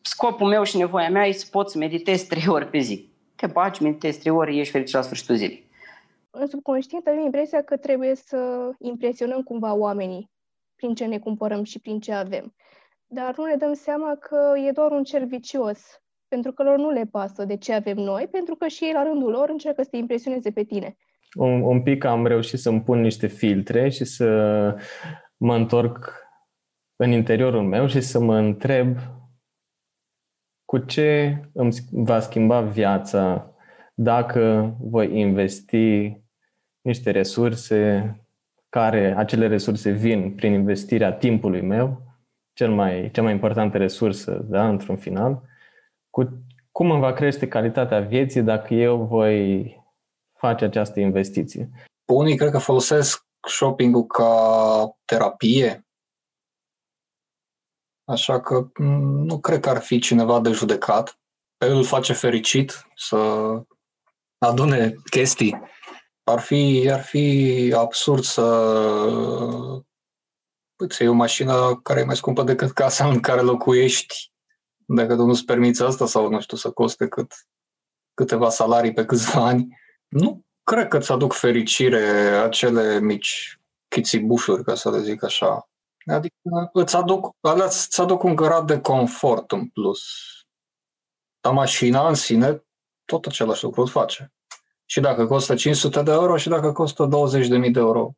scopul 0.00 0.48
meu 0.48 0.62
și 0.62 0.76
nevoia 0.76 1.10
mea 1.10 1.26
e 1.26 1.32
să 1.32 1.46
pot 1.50 1.70
să 1.70 1.78
meditez 1.78 2.22
trei 2.22 2.48
ori 2.48 2.66
pe 2.66 2.78
zi. 2.78 3.08
Te 3.34 3.46
bagi, 3.46 3.82
meditezi 3.82 4.18
trei 4.18 4.32
ori, 4.32 4.58
ești 4.58 4.72
fericit 4.72 4.94
la 4.94 5.02
sfârșitul 5.02 5.34
zilei. 5.34 5.65
În 6.38 6.46
subconștient 6.46 7.06
avem 7.06 7.20
impresia 7.20 7.62
că 7.62 7.76
trebuie 7.76 8.14
să 8.14 8.70
impresionăm 8.78 9.42
cumva 9.42 9.74
oamenii 9.74 10.30
prin 10.76 10.94
ce 10.94 11.06
ne 11.06 11.18
cumpărăm 11.18 11.62
și 11.64 11.80
prin 11.80 12.00
ce 12.00 12.12
avem. 12.12 12.54
Dar 13.06 13.36
nu 13.36 13.44
ne 13.44 13.54
dăm 13.54 13.72
seama 13.72 14.16
că 14.16 14.52
e 14.66 14.70
doar 14.70 14.90
un 14.90 15.02
cer 15.02 15.24
vicios, 15.24 16.02
pentru 16.28 16.52
că 16.52 16.62
lor 16.62 16.78
nu 16.78 16.90
le 16.90 17.04
pasă 17.10 17.44
de 17.44 17.56
ce 17.56 17.72
avem 17.72 17.96
noi, 17.96 18.28
pentru 18.30 18.56
că 18.56 18.66
și 18.66 18.84
ei 18.84 18.92
la 18.92 19.02
rândul 19.02 19.30
lor 19.30 19.48
încearcă 19.48 19.82
să 19.82 19.88
te 19.90 19.96
impresioneze 19.96 20.50
pe 20.50 20.62
tine. 20.62 20.96
Un, 21.34 21.62
un 21.62 21.82
pic 21.82 22.04
am 22.04 22.26
reușit 22.26 22.58
să-mi 22.58 22.82
pun 22.82 23.00
niște 23.00 23.26
filtre 23.26 23.88
și 23.88 24.04
să 24.04 24.26
mă 25.36 25.54
întorc 25.54 26.12
în 26.96 27.10
interiorul 27.10 27.62
meu 27.62 27.86
și 27.86 28.00
să 28.00 28.20
mă 28.20 28.36
întreb 28.36 28.96
cu 30.64 30.78
ce 30.78 31.40
îmi 31.52 31.72
va 31.90 32.20
schimba 32.20 32.60
viața 32.60 33.50
dacă 33.94 34.74
voi 34.80 35.18
investi 35.18 36.24
niște 36.86 37.10
resurse 37.10 38.10
care 38.68 39.14
acele 39.16 39.46
resurse 39.46 39.90
vin 39.90 40.34
prin 40.34 40.52
investirea 40.52 41.12
timpului 41.12 41.60
meu, 41.60 42.02
cel 42.52 42.70
mai, 42.70 43.10
cea 43.10 43.22
mai 43.22 43.32
importantă 43.32 43.76
resursă, 43.76 44.44
da, 44.48 44.68
într-un 44.68 44.96
final, 44.96 45.42
cu 46.10 46.44
cum 46.72 46.90
îmi 46.90 47.00
va 47.00 47.12
crește 47.12 47.48
calitatea 47.48 48.00
vieții 48.00 48.42
dacă 48.42 48.74
eu 48.74 49.04
voi 49.04 49.84
face 50.38 50.64
această 50.64 51.00
investiție. 51.00 51.70
Unii 52.04 52.36
cred 52.36 52.50
că 52.50 52.58
folosesc 52.58 53.26
shopping-ul 53.48 54.06
ca 54.06 54.96
terapie, 55.04 55.86
așa 58.04 58.40
că 58.40 58.68
mm, 58.78 59.24
nu 59.24 59.40
cred 59.40 59.60
că 59.60 59.68
ar 59.68 59.80
fi 59.80 59.98
cineva 59.98 60.40
de 60.40 60.50
judecat. 60.50 61.18
Pe 61.56 61.66
el 61.66 61.76
îl 61.76 61.84
face 61.84 62.12
fericit 62.12 62.86
să 62.94 63.16
adune 64.38 64.94
chestii. 65.10 65.60
Ar 66.28 66.40
fi, 66.40 66.88
ar 66.92 67.02
fi 67.02 67.74
absurd 67.76 68.22
să 68.22 68.42
îți 70.76 71.02
iei 71.02 71.10
o 71.10 71.14
mașină 71.14 71.80
care 71.82 72.00
e 72.00 72.04
mai 72.04 72.16
scumpă 72.16 72.42
decât 72.42 72.70
casa 72.70 73.08
în 73.08 73.20
care 73.20 73.40
locuiești, 73.40 74.32
dacă 74.76 75.14
tu 75.16 75.24
nu-ți 75.24 75.44
permiți 75.44 75.82
asta 75.82 76.06
sau, 76.06 76.28
nu 76.28 76.40
știu, 76.40 76.56
să 76.56 76.70
coste 76.70 77.08
cât 77.08 77.32
câteva 78.14 78.48
salarii 78.48 78.92
pe 78.92 79.04
câțiva 79.04 79.44
ani. 79.44 79.78
Nu 80.08 80.42
cred 80.62 80.88
că 80.88 80.96
îți 80.96 81.12
aduc 81.12 81.32
fericire 81.32 82.02
acele 82.36 83.00
mici 83.00 83.60
chițibușuri, 83.88 84.64
ca 84.64 84.74
să 84.74 84.90
le 84.90 85.00
zic 85.00 85.22
așa. 85.22 85.68
Adică 86.06 86.36
îți 86.72 86.96
aduc, 86.96 87.36
alea 87.40 87.64
îți 87.64 88.00
aduc 88.00 88.22
un 88.22 88.34
grad 88.34 88.66
de 88.66 88.80
confort 88.80 89.52
în 89.52 89.68
plus. 89.68 90.00
Dar 91.40 91.52
mașina 91.52 92.08
în 92.08 92.14
sine 92.14 92.64
tot 93.04 93.26
același 93.26 93.64
lucru 93.64 93.80
îți 93.80 93.90
face. 93.90 94.32
Și 94.86 95.00
dacă 95.00 95.26
costă 95.26 95.54
500 95.54 96.02
de 96.02 96.10
euro 96.10 96.36
și 96.36 96.48
dacă 96.48 96.72
costă 96.72 97.08
20.000 97.42 97.48
de 97.48 97.78
euro. 97.78 98.10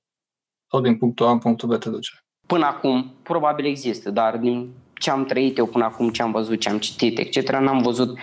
Tot 0.67 0.83
din 0.83 0.97
punctul 0.97 1.27
A 1.27 1.31
în 1.31 1.39
punctul 1.39 1.69
B 1.69 1.79
te 1.79 1.89
duce. 1.89 2.11
Până 2.47 2.67
acum, 2.67 3.15
probabil 3.23 3.67
există, 3.67 4.11
dar 4.11 4.37
din 4.37 4.71
ce 4.95 5.11
am 5.11 5.25
trăit 5.25 5.59
eu 5.59 5.67
până 5.67 5.85
acum, 5.85 6.11
ce 6.11 6.23
am 6.23 6.31
văzut, 6.31 6.61
ce 6.61 6.69
am 6.69 6.79
citit, 6.79 7.19
etc., 7.19 7.51
n-am 7.51 7.83
văzut 7.83 8.19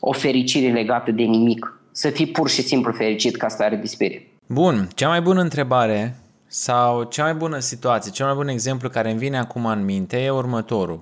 o 0.00 0.12
fericire 0.12 0.72
legată 0.72 1.10
de 1.10 1.22
nimic. 1.22 1.80
Să 1.92 2.10
fii 2.10 2.26
pur 2.26 2.48
și 2.48 2.62
simplu 2.62 2.92
fericit 2.92 3.36
ca 3.36 3.48
stare 3.48 3.76
de 3.76 3.86
spirit. 3.86 4.28
Bun, 4.46 4.88
cea 4.94 5.08
mai 5.08 5.20
bună 5.20 5.40
întrebare 5.40 6.16
sau 6.46 7.02
cea 7.02 7.22
mai 7.22 7.34
bună 7.34 7.58
situație, 7.58 8.10
cel 8.10 8.26
mai 8.26 8.34
bun 8.34 8.48
exemplu 8.48 8.88
care 8.88 9.10
îmi 9.10 9.18
vine 9.18 9.38
acum 9.38 9.66
în 9.66 9.84
minte 9.84 10.22
e 10.22 10.30
următorul. 10.30 11.00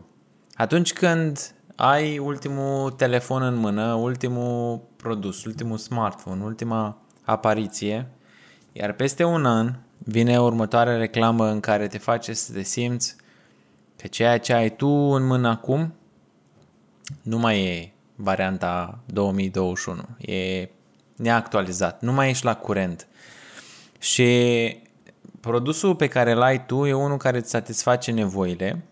Atunci 0.54 0.92
când 0.92 1.54
ai 1.76 2.18
ultimul 2.18 2.90
telefon 2.90 3.42
în 3.42 3.56
mână, 3.56 3.94
ultimul 3.94 4.80
produs, 5.00 5.45
ultimul 5.45 5.78
smartphone, 5.78 6.45
ultima 6.45 6.97
apariție, 7.25 8.07
iar 8.73 8.92
peste 8.92 9.25
un 9.25 9.47
an 9.47 9.75
vine 9.99 10.40
următoarea 10.40 10.97
reclamă 10.97 11.50
în 11.50 11.61
care 11.61 11.87
te 11.87 11.99
face 11.99 12.33
să 12.33 12.52
te 12.52 12.62
simți 12.62 13.16
că 13.97 14.07
ceea 14.07 14.38
ce 14.38 14.52
ai 14.52 14.76
tu 14.76 14.88
în 14.88 15.26
mână 15.26 15.49
acum 15.49 15.95
nu 17.23 17.38
mai 17.38 17.62
e 17.62 17.92
varianta 18.14 18.99
2021, 19.07 20.02
e 20.19 20.69
neactualizat, 21.16 22.02
nu 22.02 22.12
mai 22.12 22.28
ești 22.28 22.45
la 22.45 22.57
curent. 22.57 23.07
Și 23.99 24.76
produsul 25.40 25.97
pe 25.97 26.07
care 26.07 26.33
îl 26.33 26.42
ai 26.42 26.66
tu 26.66 26.87
e 26.87 26.92
unul 26.92 27.16
care 27.16 27.38
îți 27.38 27.50
satisface 27.50 28.11
nevoile, 28.11 28.85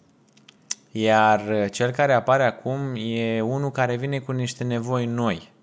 iar 0.93 1.69
cel 1.71 1.91
care 1.91 2.13
apare 2.13 2.45
acum 2.45 2.95
e 2.95 3.41
unul 3.41 3.71
care 3.71 3.97
vine 3.97 4.19
cu 4.19 4.33
niște 4.33 4.65
nevoi 4.65 5.07
noi 5.07 5.57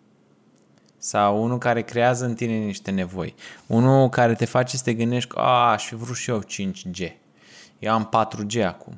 sau 1.06 1.44
unul 1.44 1.58
care 1.58 1.82
creează 1.82 2.26
în 2.26 2.34
tine 2.34 2.54
niște 2.54 2.92
nevoi. 2.92 3.36
Unul 3.68 4.10
care 4.10 4.34
te 4.34 4.46
face 4.46 4.78
să 4.78 4.84
te 4.84 4.94
gândești 4.94 5.30
că 5.30 5.40
aș 5.40 5.86
fi 5.86 5.96
vrut 5.96 6.16
și 6.16 6.30
eu 6.30 6.44
5G. 6.44 7.12
Eu 7.80 7.94
am 7.94 8.10
4G 8.10 8.66
acum. 8.66 8.98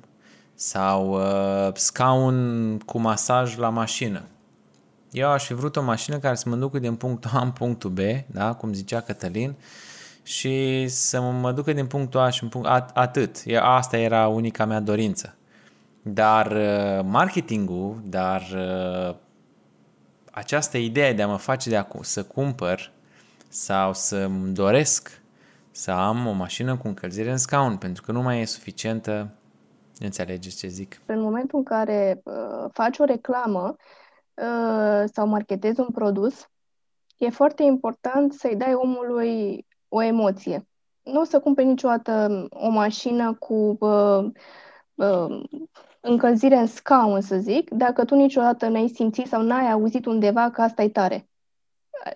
Sau 0.56 1.12
uh, 1.12 1.74
scaun 1.74 2.80
cu 2.86 3.00
masaj 3.00 3.58
la 3.58 3.70
mașină. 3.70 4.24
Eu 5.12 5.30
aș 5.30 5.46
fi 5.46 5.54
vrut 5.54 5.76
o 5.76 5.84
mașină 5.84 6.18
care 6.18 6.36
să 6.36 6.50
mă 6.50 6.56
ducă 6.56 6.80
din 6.80 6.96
punctul 6.96 7.32
A 7.34 7.42
în 7.42 7.52
punctul 7.52 7.90
B, 7.90 8.00
da, 8.26 8.54
cum 8.54 8.74
zicea 8.74 9.02
Cătălin, 9.02 9.56
și 10.24 10.88
să 10.88 11.22
mă 11.22 11.52
ducă 11.52 11.74
din 11.74 11.88
punctul 11.88 12.20
A 12.20 12.30
și 12.30 12.44
în 12.44 12.50
punct 12.50 12.68
atât. 12.94 13.44
Asta 13.60 13.98
era 13.98 14.28
unica 14.28 14.66
mea 14.66 14.80
dorință. 14.80 15.36
Dar 16.02 16.52
uh, 16.52 17.06
marketingul, 17.06 18.02
dar 18.04 18.42
uh, 18.56 19.16
această 20.38 20.78
idee 20.78 21.14
de 21.14 21.22
a 21.22 21.28
mă 21.28 21.38
face 21.38 21.70
de 21.70 21.78
a, 21.78 21.88
să 22.02 22.24
cumpăr 22.24 22.92
sau 23.48 23.94
să-mi 23.94 24.54
doresc 24.54 25.22
să 25.72 25.92
am 25.92 26.28
o 26.28 26.32
mașină 26.32 26.78
cu 26.78 26.88
încălzire 26.88 27.32
în 27.32 27.38
scaun, 27.38 27.78
pentru 27.78 28.04
că 28.04 28.12
nu 28.12 28.22
mai 28.22 28.42
e 28.42 28.46
suficientă, 28.46 29.30
înțelegeți 30.00 30.58
ce 30.58 30.68
zic? 30.68 31.02
În 31.06 31.22
momentul 31.22 31.58
în 31.58 31.64
care 31.64 32.22
uh, 32.24 32.70
faci 32.74 32.98
o 32.98 33.04
reclamă 33.04 33.76
uh, 34.34 35.04
sau 35.14 35.28
marketezi 35.28 35.80
un 35.80 35.90
produs, 35.94 36.50
e 37.18 37.30
foarte 37.30 37.64
important 37.64 38.34
să-i 38.34 38.56
dai 38.56 38.74
omului 38.74 39.66
o 39.88 40.02
emoție. 40.02 40.68
Nu 41.04 41.20
o 41.20 41.24
să 41.24 41.40
cumperi 41.40 41.68
niciodată 41.68 42.46
o 42.50 42.70
mașină 42.70 43.34
cu 43.34 43.78
uh, 43.80 44.26
uh, 44.96 45.44
încălzire 46.02 46.56
în 46.56 46.68
scaun, 46.68 47.22
să 47.22 47.38
zic, 47.38 47.70
dacă 47.70 48.06
tu 48.06 48.16
niciodată 48.16 48.68
n-ai 48.68 48.88
simțit 48.88 49.28
sau 49.28 49.42
n-ai 49.42 49.72
auzit 49.72 50.06
undeva 50.06 50.50
că 50.50 50.62
asta 50.62 50.84
e 50.84 50.90
tare. 50.90 51.28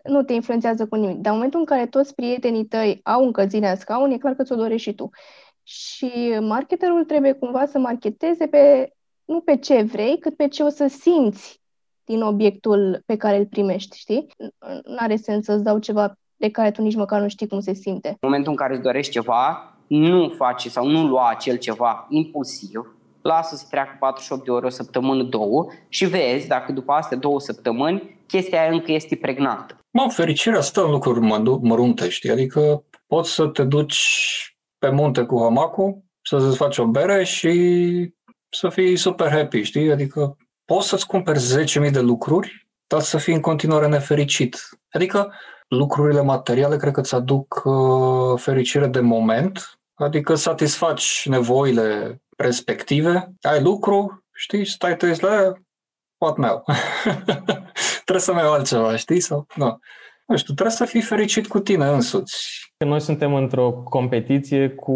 nu 0.04 0.24
te 0.24 0.34
influențează 0.34 0.88
cu 0.88 0.96
nimic. 0.96 1.18
Dar 1.18 1.32
în 1.32 1.38
momentul 1.38 1.60
în 1.60 1.66
care 1.66 1.86
toți 1.86 2.16
prietenii 2.16 2.66
tăi 2.66 3.00
au 3.04 3.24
încălzire 3.24 3.70
în 3.70 3.76
scaun, 3.76 4.12
e 4.12 4.18
clar 4.18 4.34
că 4.34 4.44
ți-o 4.44 4.56
dorești 4.56 4.90
și 4.90 4.96
tu. 4.96 5.10
Și 5.64 6.38
marketerul 6.40 7.06
trebuie 7.06 7.34
cumva 7.34 7.66
să 7.66 7.80
marketeze 7.80 8.48
pe, 8.48 8.94
nu 9.26 9.40
pe 9.40 9.58
ce 9.58 9.82
vrei, 9.82 10.18
cât 10.18 10.36
pe 10.36 10.48
ce 10.48 10.64
o 10.64 10.70
să 10.70 10.88
simți 10.88 11.62
din 12.04 12.22
obiectul 12.22 13.04
pe 13.06 13.16
care 13.18 13.38
îl 13.38 13.46
primești, 13.46 13.98
știi? 13.98 14.28
Nu 14.84 14.96
are 14.98 15.16
sens 15.16 15.46
să-ți 15.46 15.64
dau 15.64 15.80
ceva 15.80 16.14
de 16.36 16.50
care 16.50 16.72
tu 16.72 16.82
nici 16.82 16.96
măcar 16.96 17.22
nu 17.22 17.28
știi 17.28 17.48
cum 17.48 17.60
se 17.60 17.74
simte. 17.74 18.08
În 18.08 18.16
momentul 18.22 18.52
în 18.52 18.58
care 18.58 18.74
îți 18.74 18.82
dorești 18.82 19.12
ceva, 19.12 19.76
nu 19.88 20.30
face 20.30 20.70
sau 20.70 20.88
nu 20.88 21.08
lua 21.08 21.30
acel 21.30 21.58
ceva 21.58 22.06
impulsiv, 22.10 22.96
lasă 23.22 23.56
să 23.56 23.66
treacă 23.70 23.98
48 24.00 24.44
de 24.44 24.52
ore, 24.52 24.66
o 24.66 24.70
săptămână, 24.70 25.24
două 25.24 25.68
și 25.90 26.06
vezi 26.06 26.48
dacă 26.48 26.72
după 26.72 26.92
astea 26.92 27.18
două 27.18 27.40
săptămâni 27.40 28.20
chestia 28.28 28.62
aia 28.62 28.72
încă 28.72 28.92
este 28.92 29.16
pregnantă. 29.16 29.76
Mă, 29.92 30.08
fericirea 30.10 30.62
stă 30.62 30.84
în 30.84 30.92
lucruri 30.92 31.20
mărunte, 31.62 32.10
știi? 32.10 32.30
Adică 32.30 32.84
poți 33.08 33.34
să 33.34 33.48
te 33.48 33.64
duci 33.64 34.06
pe 34.78 34.90
munte 34.90 35.24
cu 35.24 35.42
hamacul, 35.42 36.04
să-ți 36.22 36.58
faci 36.58 36.78
o 36.78 36.86
bere 36.86 37.24
și 37.24 37.54
să 38.50 38.70
fii 38.70 38.98
super 38.98 39.30
happy, 39.30 39.62
știi? 39.62 39.92
Adică 39.92 40.38
poți 40.66 40.88
să-ți 40.88 41.08
cumperi 41.08 41.66
10.000 41.86 41.92
de 41.92 42.00
lucruri, 42.00 42.68
dar 42.88 43.02
să 43.02 43.18
fii 43.18 43.34
în 43.34 43.42
continuare 43.42 43.88
nefericit. 43.88 44.60
Adică 44.92 45.34
lucrurile 45.68 46.22
materiale 46.22 46.78
cred 46.78 46.94
că 46.94 47.00
îți 47.00 47.16
aduc 47.16 47.62
uh, 47.66 48.40
fericire 48.40 48.88
de 48.88 49.00
moment, 49.00 49.80
adică 49.94 50.36
satisfaci 50.36 51.26
nevoile 51.30 52.22
respective, 52.42 53.32
ai 53.42 53.62
lucru, 53.62 54.26
știi, 54.34 54.66
stai 54.66 54.98
tu 54.98 55.06
la 55.06 55.30
aia, 55.30 55.66
what 56.18 56.38
meu. 56.38 56.64
trebuie 58.04 58.26
să 58.26 58.34
mai 58.34 58.44
iau 58.44 58.54
altceva, 58.54 58.96
știi? 58.96 59.20
Sau, 59.20 59.46
nu. 59.56 59.80
nu 60.28 60.38
știu, 60.38 60.54
trebuie 60.54 60.76
să 60.76 60.86
fii 60.86 61.02
fericit 61.02 61.48
cu 61.48 61.60
tine 61.60 61.86
însuți. 61.86 62.72
Noi 62.78 63.00
suntem 63.00 63.34
într-o 63.34 63.72
competiție 63.72 64.70
cu, 64.70 64.94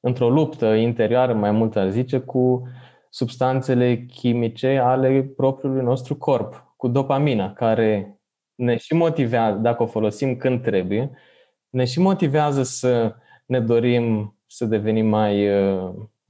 într-o 0.00 0.28
luptă 0.28 0.66
interioară, 0.66 1.34
mai 1.34 1.50
mult 1.50 1.76
ar 1.76 1.90
zice, 1.90 2.18
cu 2.18 2.68
substanțele 3.10 4.04
chimice 4.06 4.78
ale 4.78 5.32
propriului 5.36 5.82
nostru 5.82 6.16
corp, 6.16 6.74
cu 6.76 6.88
dopamina, 6.88 7.52
care 7.52 8.20
ne 8.54 8.76
și 8.76 8.94
motivează, 8.94 9.58
dacă 9.58 9.82
o 9.82 9.86
folosim 9.86 10.36
când 10.36 10.62
trebuie, 10.62 11.10
ne 11.68 11.84
și 11.84 12.00
motivează 12.00 12.62
să 12.62 13.14
ne 13.46 13.60
dorim 13.60 14.36
să 14.46 14.64
devenim 14.64 15.06
mai, 15.06 15.48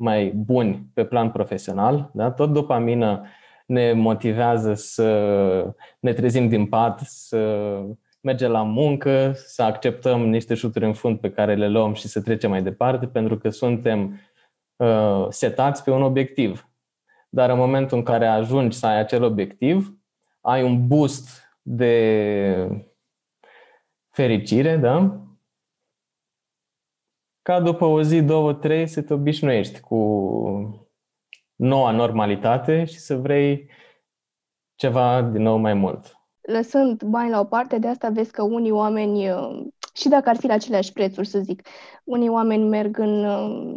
mai 0.03 0.29
buni 0.29 0.87
pe 0.95 1.05
plan 1.05 1.31
profesional. 1.31 2.11
Da? 2.15 2.31
Tot 2.31 2.53
dopamina 2.53 3.27
ne 3.67 3.93
motivează 3.93 4.75
să 4.75 5.75
ne 6.01 6.13
trezim 6.13 6.49
din 6.49 6.67
pat, 6.67 7.01
să 7.01 7.73
mergem 8.21 8.51
la 8.51 8.63
muncă, 8.63 9.33
să 9.35 9.63
acceptăm 9.63 10.29
niște 10.29 10.55
șuturi 10.55 10.85
în 10.85 10.93
fund 10.93 11.19
pe 11.19 11.31
care 11.31 11.55
le 11.55 11.69
luăm 11.69 11.95
și 11.95 12.09
să 12.09 12.21
trecem 12.21 12.51
mai 12.51 12.63
departe, 12.63 13.07
pentru 13.07 13.39
că 13.39 13.49
suntem 13.49 14.21
uh, 14.77 15.27
setați 15.29 15.85
pe 15.85 15.91
un 15.91 16.03
obiectiv. 16.03 16.69
Dar 17.29 17.51
în 17.51 17.57
momentul 17.57 17.97
în 17.97 18.03
care 18.03 18.27
ajungi 18.27 18.77
să 18.77 18.87
ai 18.87 18.99
acel 18.99 19.23
obiectiv, 19.23 19.99
ai 20.41 20.63
un 20.63 20.87
boost 20.87 21.29
de 21.63 22.85
fericire, 24.11 24.77
da? 24.77 25.21
Ca 27.43 27.61
după 27.61 27.85
o 27.85 28.03
zi, 28.03 28.23
două, 28.23 28.53
trei, 28.53 28.87
să 28.87 29.03
te 29.03 29.15
obișnuiești 29.15 29.81
cu 29.81 29.97
noua 31.55 31.91
normalitate 31.91 32.85
și 32.85 32.99
să 32.99 33.17
vrei 33.17 33.71
ceva 34.75 35.23
din 35.23 35.43
nou 35.43 35.57
mai 35.57 35.75
mult. 35.75 36.17
Lăsând 36.41 37.03
bani 37.03 37.31
la 37.31 37.41
o 37.41 37.45
parte, 37.45 37.79
de 37.79 37.89
asta 37.89 38.09
vezi 38.09 38.33
că 38.33 38.43
unii 38.43 38.71
oameni, 38.71 39.31
uh, 39.31 39.67
și 39.95 40.09
dacă 40.09 40.29
ar 40.29 40.37
fi 40.37 40.47
la 40.47 40.55
aceleași 40.55 40.93
prețuri, 40.93 41.27
să 41.27 41.39
zic, 41.39 41.69
unii 42.05 42.29
oameni 42.29 42.69
merg 42.69 42.99
în 42.99 43.25
uh, 43.25 43.77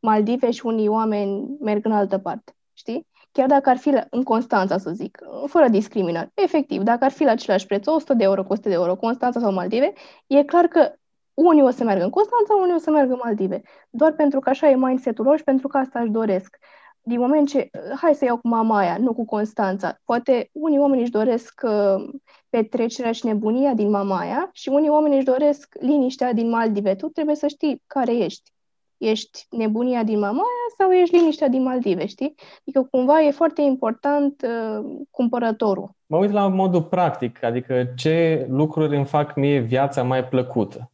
Maldive 0.00 0.50
și 0.50 0.66
unii 0.66 0.88
oameni 0.88 1.56
merg 1.60 1.84
în 1.84 1.92
altă 1.92 2.18
parte, 2.18 2.52
știi? 2.72 3.06
Chiar 3.32 3.48
dacă 3.48 3.70
ar 3.70 3.76
fi 3.76 3.90
la, 3.90 4.06
în 4.10 4.22
Constanța, 4.22 4.78
să 4.78 4.90
zic, 4.90 5.18
fără 5.46 5.68
discriminare. 5.68 6.30
Efectiv, 6.34 6.82
dacă 6.82 7.04
ar 7.04 7.10
fi 7.10 7.24
la 7.24 7.30
același 7.30 7.66
preț, 7.66 7.86
100 7.86 8.14
de 8.14 8.24
euro 8.24 8.44
cu 8.44 8.52
100 8.52 8.68
de 8.68 8.74
euro, 8.74 8.96
Constanța 8.96 9.40
sau 9.40 9.52
Maldive, 9.52 9.92
e 10.26 10.44
clar 10.44 10.64
că 10.64 10.92
unii 11.34 11.62
o 11.62 11.70
să 11.70 11.84
meargă 11.84 12.04
în 12.04 12.10
Constanța, 12.10 12.54
unii 12.62 12.74
o 12.74 12.78
să 12.78 12.90
meargă 12.90 13.12
în 13.12 13.20
Maldive. 13.22 13.62
Doar 13.90 14.12
pentru 14.12 14.40
că 14.40 14.48
așa 14.48 14.68
e 14.68 14.76
mindset-ul 14.76 15.24
lor 15.24 15.36
și 15.36 15.44
pentru 15.44 15.68
că 15.68 15.76
asta 15.76 16.00
își 16.00 16.10
doresc 16.10 16.58
din 17.06 17.20
moment 17.20 17.48
ce, 17.48 17.70
hai 18.00 18.14
să 18.14 18.24
iau 18.24 18.36
cu 18.36 18.48
mama 18.48 18.78
aia, 18.78 18.96
nu 18.98 19.14
cu 19.14 19.24
Constanța, 19.24 19.98
poate 20.04 20.48
unii 20.52 20.78
oameni 20.78 21.00
își 21.00 21.10
doresc 21.10 21.60
uh, 21.64 22.04
petrecerea 22.50 23.12
și 23.12 23.26
nebunia 23.26 23.74
din 23.74 23.90
mama 23.90 24.18
aia 24.18 24.50
și 24.52 24.68
unii 24.68 24.88
oameni 24.88 25.16
își 25.16 25.24
doresc 25.24 25.74
liniștea 25.80 26.32
din 26.32 26.48
Maldive. 26.48 26.94
Tu 26.94 27.06
trebuie 27.08 27.34
să 27.34 27.46
știi 27.46 27.82
care 27.86 28.16
ești. 28.16 28.52
Ești 28.96 29.46
nebunia 29.50 30.02
din 30.02 30.18
mama 30.18 30.32
aia 30.32 30.74
sau 30.78 30.92
ești 30.92 31.16
liniștea 31.16 31.48
din 31.48 31.62
Maldive, 31.62 32.06
știi? 32.06 32.34
Adică 32.60 32.88
cumva 32.90 33.22
e 33.22 33.30
foarte 33.30 33.62
important 33.62 34.42
uh, 34.42 34.84
cumpărătorul. 35.10 35.90
Mă 36.06 36.16
uit 36.16 36.30
la 36.30 36.48
modul 36.48 36.82
practic, 36.82 37.42
adică 37.42 37.86
ce 37.96 38.46
lucruri 38.50 38.96
îmi 38.96 39.06
fac 39.06 39.34
mie 39.34 39.58
viața 39.58 40.02
mai 40.02 40.24
plăcută. 40.24 40.90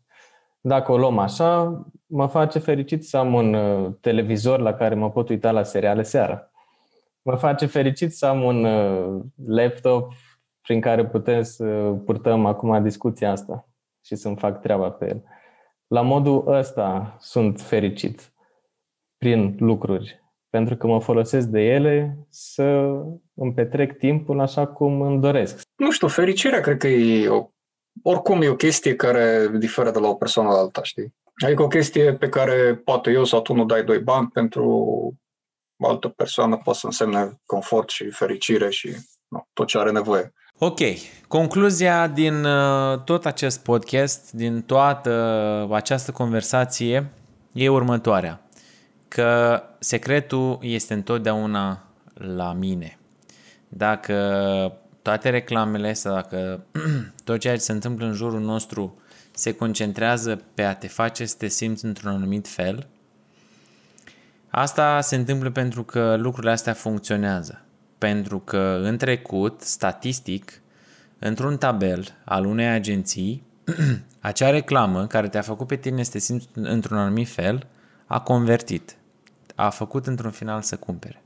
Dacă 0.61 0.92
o 0.92 0.99
luăm 0.99 1.18
așa, 1.18 1.83
mă 2.07 2.27
face 2.27 2.59
fericit 2.59 3.05
să 3.05 3.16
am 3.16 3.35
un 3.35 3.55
uh, 3.55 3.92
televizor 4.01 4.59
la 4.59 4.75
care 4.75 4.94
mă 4.94 5.11
pot 5.11 5.29
uita 5.29 5.51
la 5.51 5.62
seriale 5.62 6.03
seara. 6.03 6.51
Mă 7.23 7.37
face 7.37 7.66
fericit 7.66 8.12
să 8.12 8.27
am 8.27 8.42
un 8.42 8.64
uh, 8.64 9.20
laptop 9.46 10.12
prin 10.61 10.81
care 10.81 11.07
putem 11.07 11.42
să 11.42 11.64
purtăm 12.05 12.46
acum 12.46 12.83
discuția 12.83 13.31
asta 13.31 13.68
și 14.05 14.16
să-mi 14.16 14.37
fac 14.37 14.61
treaba 14.61 14.90
pe 14.90 15.09
el. 15.09 15.23
La 15.87 16.01
modul 16.01 16.44
ăsta 16.46 17.16
sunt 17.20 17.61
fericit 17.61 18.33
prin 19.16 19.57
lucruri, 19.59 20.25
pentru 20.51 20.77
că 20.77 20.87
mă 20.87 21.01
folosesc 21.01 21.46
de 21.46 21.61
ele 21.61 22.27
să 22.29 22.62
îmi 23.35 23.55
petrec 23.55 23.99
timpul 23.99 24.40
așa 24.40 24.66
cum 24.66 25.01
îmi 25.01 25.20
doresc. 25.20 25.61
Nu 25.77 25.90
știu, 25.90 26.09
fericirea 26.09 26.61
cred 26.61 26.77
că 26.77 26.88
e 26.88 27.29
o, 27.29 27.51
oricum 28.03 28.43
e 28.43 28.49
o 28.49 28.57
chestie 28.57 28.97
care 28.97 29.51
diferă 29.59 29.91
de 29.91 29.99
la 29.99 30.09
o 30.09 30.15
persoană 30.15 30.49
la 30.51 30.59
alta, 30.59 30.83
știi? 30.83 31.15
Adică 31.45 31.63
o 31.63 31.69
chestie 31.69 32.15
pe 32.15 32.29
care 32.29 32.81
poate 32.85 33.11
eu 33.11 33.25
sau 33.25 33.41
tu 33.41 33.55
nu 33.55 33.65
dai 33.65 33.85
doi 33.85 33.99
bani 33.99 34.29
pentru 34.29 34.65
o 35.79 35.89
altă 35.89 36.09
persoană 36.09 36.57
poate 36.57 36.79
să 36.79 36.87
însemne 36.87 37.41
confort 37.47 37.89
și 37.89 38.11
fericire 38.11 38.71
și 38.71 38.97
nu, 39.29 39.49
tot 39.53 39.67
ce 39.67 39.79
are 39.79 39.91
nevoie. 39.91 40.33
Ok, 40.59 40.79
concluzia 41.29 42.07
din 42.07 42.45
uh, 42.45 43.03
tot 43.05 43.27
acest 43.27 43.63
podcast, 43.63 44.33
din 44.33 44.63
toată 44.63 45.69
această 45.71 46.13
conversație, 46.13 47.11
e 47.53 47.69
următoarea. 47.69 48.41
Că 49.09 49.63
secretul 49.79 50.59
este 50.61 50.95
întotdeauna 50.95 51.85
la 52.15 52.53
mine. 52.53 52.99
Dacă 53.69 54.15
toate 55.03 55.31
reclamele 55.31 55.93
sau 55.93 56.15
dacă 56.15 56.65
tot 57.25 57.39
ceea 57.39 57.55
ce 57.55 57.61
se 57.61 57.73
întâmplă 57.73 58.07
în 58.07 58.13
jurul 58.13 58.41
nostru 58.41 59.01
se 59.31 59.55
concentrează 59.55 60.41
pe 60.55 60.63
a 60.63 60.75
te 60.75 60.89
face 60.89 61.25
să 61.25 61.35
te 61.39 61.49
simți 61.49 61.85
într-un 61.85 62.11
anumit 62.11 62.49
fel, 62.49 62.87
asta 64.49 65.01
se 65.01 65.17
întâmplă 65.17 65.51
pentru 65.51 65.85
că 65.85 66.17
lucrurile 66.17 66.53
astea 66.53 66.73
funcționează. 66.73 67.65
Pentru 67.99 68.39
că 68.39 68.81
în 68.83 68.97
trecut, 68.97 69.61
statistic, 69.61 70.61
într-un 71.19 71.57
tabel 71.57 72.07
al 72.25 72.45
unei 72.45 72.69
agenții, 72.69 73.43
acea 74.21 74.51
reclamă 74.51 75.07
care 75.07 75.29
te-a 75.29 75.43
făcut 75.43 75.67
pe 75.67 75.77
tine 75.77 76.03
să 76.03 76.11
te 76.11 76.19
simți 76.19 76.49
într-un 76.55 76.99
anumit 76.99 77.29
fel, 77.29 77.67
a 78.07 78.21
convertit. 78.21 78.97
A 79.55 79.71
făcut 79.71 80.07
într-un 80.07 80.31
final 80.31 80.63
să 80.63 80.77
cumpere. 80.77 81.23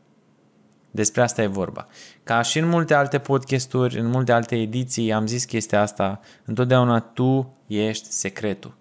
Despre 0.95 1.23
asta 1.23 1.43
e 1.43 1.47
vorba. 1.47 1.87
Ca 2.23 2.43
și 2.43 2.59
în 2.59 2.69
multe 2.69 2.95
alte 2.95 3.19
podcasturi, 3.19 3.99
în 3.99 4.07
multe 4.07 4.33
alte 4.33 4.57
ediții, 4.57 5.13
am 5.13 5.27
zis 5.27 5.45
chestia 5.45 5.81
asta, 5.81 6.21
întotdeauna 6.45 7.01
tu 7.01 7.57
ești 7.67 8.11
secretul. 8.11 8.77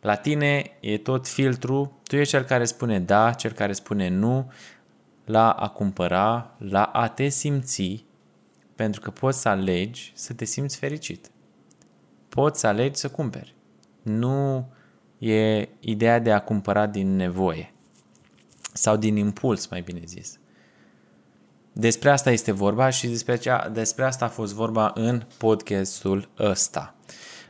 La 0.00 0.14
tine 0.14 0.76
e 0.80 0.98
tot 0.98 1.28
filtru, 1.28 2.00
tu 2.06 2.16
ești 2.16 2.32
cel 2.32 2.42
care 2.42 2.64
spune 2.64 3.00
da, 3.00 3.32
cel 3.32 3.52
care 3.52 3.72
spune 3.72 4.08
nu, 4.08 4.52
la 5.24 5.50
a 5.50 5.68
cumpăra, 5.68 6.54
la 6.58 6.82
a 6.82 7.08
te 7.08 7.28
simți, 7.28 8.04
pentru 8.74 9.00
că 9.00 9.10
poți 9.10 9.40
să 9.40 9.48
alegi 9.48 10.12
să 10.14 10.32
te 10.32 10.44
simți 10.44 10.76
fericit. 10.76 11.30
Poți 12.28 12.60
să 12.60 12.66
alegi 12.66 12.98
să 12.98 13.10
cumperi. 13.10 13.54
Nu 14.02 14.68
e 15.18 15.68
ideea 15.80 16.18
de 16.18 16.32
a 16.32 16.40
cumpăra 16.40 16.86
din 16.86 17.16
nevoie 17.16 17.72
sau 18.72 18.96
din 18.96 19.16
impuls, 19.16 19.66
mai 19.66 19.80
bine 19.80 20.00
zis. 20.04 20.38
Despre 21.76 22.10
asta 22.10 22.30
este 22.30 22.52
vorba 22.52 22.90
și 22.90 23.06
despre, 23.06 23.36
cea, 23.36 23.68
despre 23.68 24.04
asta 24.04 24.24
a 24.24 24.28
fost 24.28 24.54
vorba 24.54 24.90
în 24.94 25.22
podcastul 25.36 26.28
ăsta. 26.38 26.94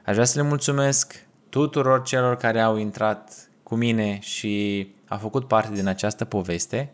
Aș 0.04 0.12
vrea 0.12 0.24
să 0.24 0.40
le 0.40 0.48
mulțumesc 0.48 1.26
tuturor 1.48 2.02
celor 2.02 2.36
care 2.36 2.60
au 2.60 2.76
intrat 2.76 3.48
cu 3.62 3.74
mine 3.74 4.18
și 4.20 4.86
a 5.08 5.16
făcut 5.16 5.48
parte 5.48 5.74
din 5.74 5.86
această 5.86 6.24
poveste. 6.24 6.92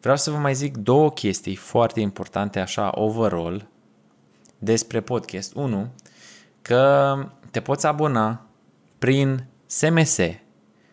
Vreau 0.00 0.16
să 0.16 0.30
vă 0.30 0.36
mai 0.36 0.54
zic 0.54 0.76
două 0.76 1.10
chestii 1.10 1.54
foarte 1.54 2.00
importante 2.00 2.60
așa 2.60 2.90
overall 2.94 3.68
despre 4.58 5.00
podcast. 5.00 5.54
Unu, 5.54 5.88
că 6.62 7.16
te 7.50 7.60
poți 7.60 7.86
abona 7.86 8.46
prin 8.98 9.44
SMS 9.66 10.18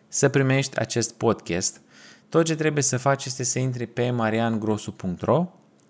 să 0.07 0.29
primești 0.29 0.79
acest 0.79 1.13
podcast. 1.13 1.81
Tot 2.31 2.45
ce 2.45 2.55
trebuie 2.55 2.83
să 2.83 2.97
faci 2.97 3.25
este 3.25 3.43
să 3.43 3.59
intri 3.59 3.87
pe 3.87 4.11
mariangrosu.ro 4.11 5.47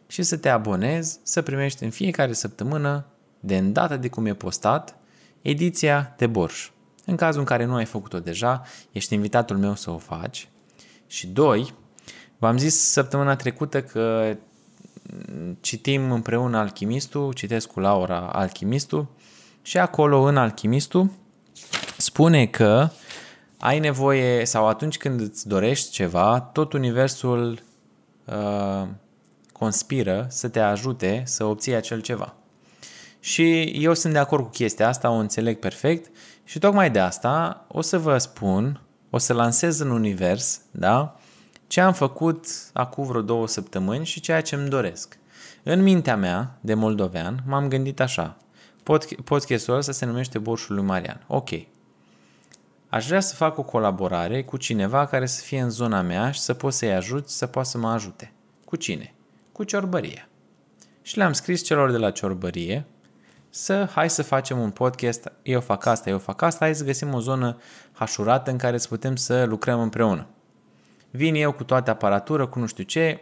și 0.08 0.24
să 0.24 0.38
te 0.38 0.50
abonezi, 0.50 1.20
să 1.24 1.42
primești 1.42 1.84
în 1.84 1.90
fiecare 1.90 2.34
săptămână, 2.34 3.06
de 3.40 3.58
îndată 3.58 3.98
de 3.98 4.08
cum 4.08 4.26
e 4.26 4.34
postat, 4.34 4.96
ediția 5.42 6.14
de 6.18 6.28
borș. 6.28 6.70
În 7.06 7.16
cazul 7.16 7.40
în 7.40 7.46
care 7.46 7.66
nu 7.66 7.76
ai 7.76 7.86
făcut-o 7.86 8.20
deja, 8.20 8.62
ești 8.92 9.14
invitatul 9.14 9.58
meu 9.58 9.76
să 9.76 9.92
o 9.92 9.98
faci. 9.98 10.50
Și 11.08 11.28
doi, 11.28 11.74
v-am 12.38 12.58
zis 12.58 12.80
săptămâna 12.80 13.36
trecută 13.36 13.82
că 13.82 14.38
citim 15.60 16.12
împreună 16.12 16.58
Alchimistul, 16.58 17.34
citesc 17.34 17.68
cu 17.68 17.80
Laura 17.80 18.20
Alchimistul 18.20 19.08
și 19.62 19.78
acolo 19.78 20.22
în 20.22 20.38
Alchimistul 20.38 21.10
spune 21.98 22.46
că 22.46 22.90
ai 23.62 23.80
nevoie 23.80 24.46
sau 24.46 24.68
atunci 24.68 24.98
când 24.98 25.20
îți 25.20 25.48
dorești 25.48 25.92
ceva, 25.92 26.40
tot 26.40 26.74
universul 26.74 27.60
uh, 28.26 28.88
conspiră 29.52 30.26
să 30.30 30.48
te 30.50 30.60
ajute 30.60 31.24
să 31.26 31.44
obții 31.44 31.74
acel 31.74 32.02
ceva. 32.02 32.34
Și 33.20 33.62
eu 33.62 33.94
sunt 33.94 34.14
de 34.14 34.20
acord 34.20 34.44
cu 34.44 34.50
chestia 34.50 34.88
asta, 34.88 35.10
o 35.10 35.14
înțeleg 35.14 35.60
perfect 35.60 36.16
și 36.44 36.60
tocmai 36.60 36.92
de 36.92 37.00
asta 37.00 37.66
o 37.68 37.82
să 37.82 37.98
vă 37.98 38.18
spun, 38.18 38.82
o 39.10 39.18
să 39.18 39.34
lansez 39.34 39.80
în 39.80 39.90
univers, 39.90 40.62
da? 40.72 41.16
Ce 41.68 41.82
am 41.82 41.94
făcut 41.94 42.46
acum 42.74 43.06
vreo 43.06 43.22
două 43.22 43.48
săptămâni 43.48 44.06
și 44.06 44.20
ceea 44.20 44.42
ce 44.42 44.56
îmi 44.56 44.70
doresc. 44.70 45.18
În 45.64 45.82
mintea 45.82 46.16
mea, 46.16 46.58
de 46.62 46.74
moldovean, 46.74 47.44
m-am 47.48 47.68
gândit 47.68 48.00
așa. 48.00 48.38
Podcastul 49.24 49.76
ăsta 49.76 49.92
se 49.92 50.06
numește 50.06 50.40
Borșul 50.40 50.76
lui 50.76 50.84
Marian. 50.84 51.24
Ok. 51.28 51.50
Aș 52.92 53.08
vrea 53.08 53.20
să 53.20 53.36
fac 53.36 53.58
o 53.58 53.64
colaborare 53.64 54.44
cu 54.44 54.58
cineva 54.58 55.06
care 55.06 55.26
să 55.26 55.42
fie 55.42 55.62
în 55.62 55.70
zona 55.70 56.02
mea 56.02 56.32
și 56.32 56.40
să 56.40 56.54
pot 56.54 56.74
să-i 56.74 56.94
ajut 56.94 57.30
să 57.30 57.48
poată 57.48 57.68
să 57.70 57.78
mă 57.78 57.90
ajute. 57.90 58.32
Cu 58.66 58.76
cine? 58.76 59.14
Cu 59.52 59.64
ciorbărie. 59.64 60.30
Și 61.02 61.18
le-am 61.18 61.34
scris 61.34 61.64
celor 61.64 61.92
de 61.92 61.98
la 61.98 62.12
ciorbărie 62.12 62.86
să 63.50 63.90
hai 63.92 64.10
să 64.10 64.24
facem 64.24 64.60
un 64.60 64.70
podcast, 64.70 65.32
eu 65.44 65.62
fac 65.62 65.86
asta, 65.86 66.10
eu 66.10 66.18
fac 66.18 66.42
asta, 66.42 66.66
hai 66.66 66.76
să 66.76 66.84
găsim 66.84 67.14
o 67.14 67.20
zonă 67.20 67.58
hașurată 67.92 68.52
în 68.52 68.58
care 68.58 68.78
să 68.78 68.88
putem 68.88 69.16
să 69.16 69.44
lucrăm 69.44 69.82
împreună. 69.82 70.28
Vin 71.12 71.36
eu 71.36 71.52
cu 71.52 71.64
toată 71.64 71.92
aparatură, 71.92 72.48
cu 72.48 72.60
nu 72.60 72.66
știu 72.66 72.84
ce, 72.84 73.22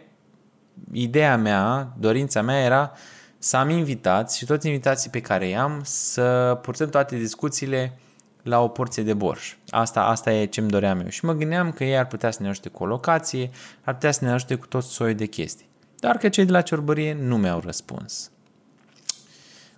ideea 0.92 1.36
mea, 1.36 1.92
dorința 1.98 2.42
mea 2.42 2.60
era 2.60 2.92
să 3.38 3.56
am 3.56 3.68
invitați 3.68 4.38
și 4.38 4.44
toți 4.44 4.66
invitații 4.66 5.10
pe 5.10 5.20
care 5.20 5.48
i-am 5.48 5.80
să 5.84 6.58
purtăm 6.62 6.88
toate 6.88 7.16
discuțiile 7.16 7.98
la 8.50 8.62
o 8.62 8.68
porție 8.68 9.02
de 9.02 9.14
borș. 9.14 9.54
Asta, 9.68 10.02
asta 10.02 10.32
e 10.32 10.46
ce-mi 10.46 10.70
doream 10.70 11.00
eu. 11.00 11.08
Și 11.08 11.24
mă 11.24 11.32
gândeam 11.32 11.72
că 11.72 11.84
ei 11.84 11.98
ar 11.98 12.06
putea 12.06 12.30
să 12.30 12.42
ne 12.42 12.48
ajute 12.48 12.68
cu 12.68 12.82
o 12.82 12.86
locație, 12.86 13.50
ar 13.84 13.94
putea 13.94 14.10
să 14.10 14.24
ne 14.24 14.30
ajute 14.30 14.54
cu 14.54 14.66
tot 14.66 14.82
soiul 14.82 15.14
de 15.14 15.26
chestii. 15.26 15.68
Dar 15.98 16.16
că 16.16 16.28
cei 16.28 16.44
de 16.44 16.52
la 16.52 16.60
ciorbărie 16.60 17.14
nu 17.20 17.36
mi-au 17.36 17.60
răspuns. 17.60 18.30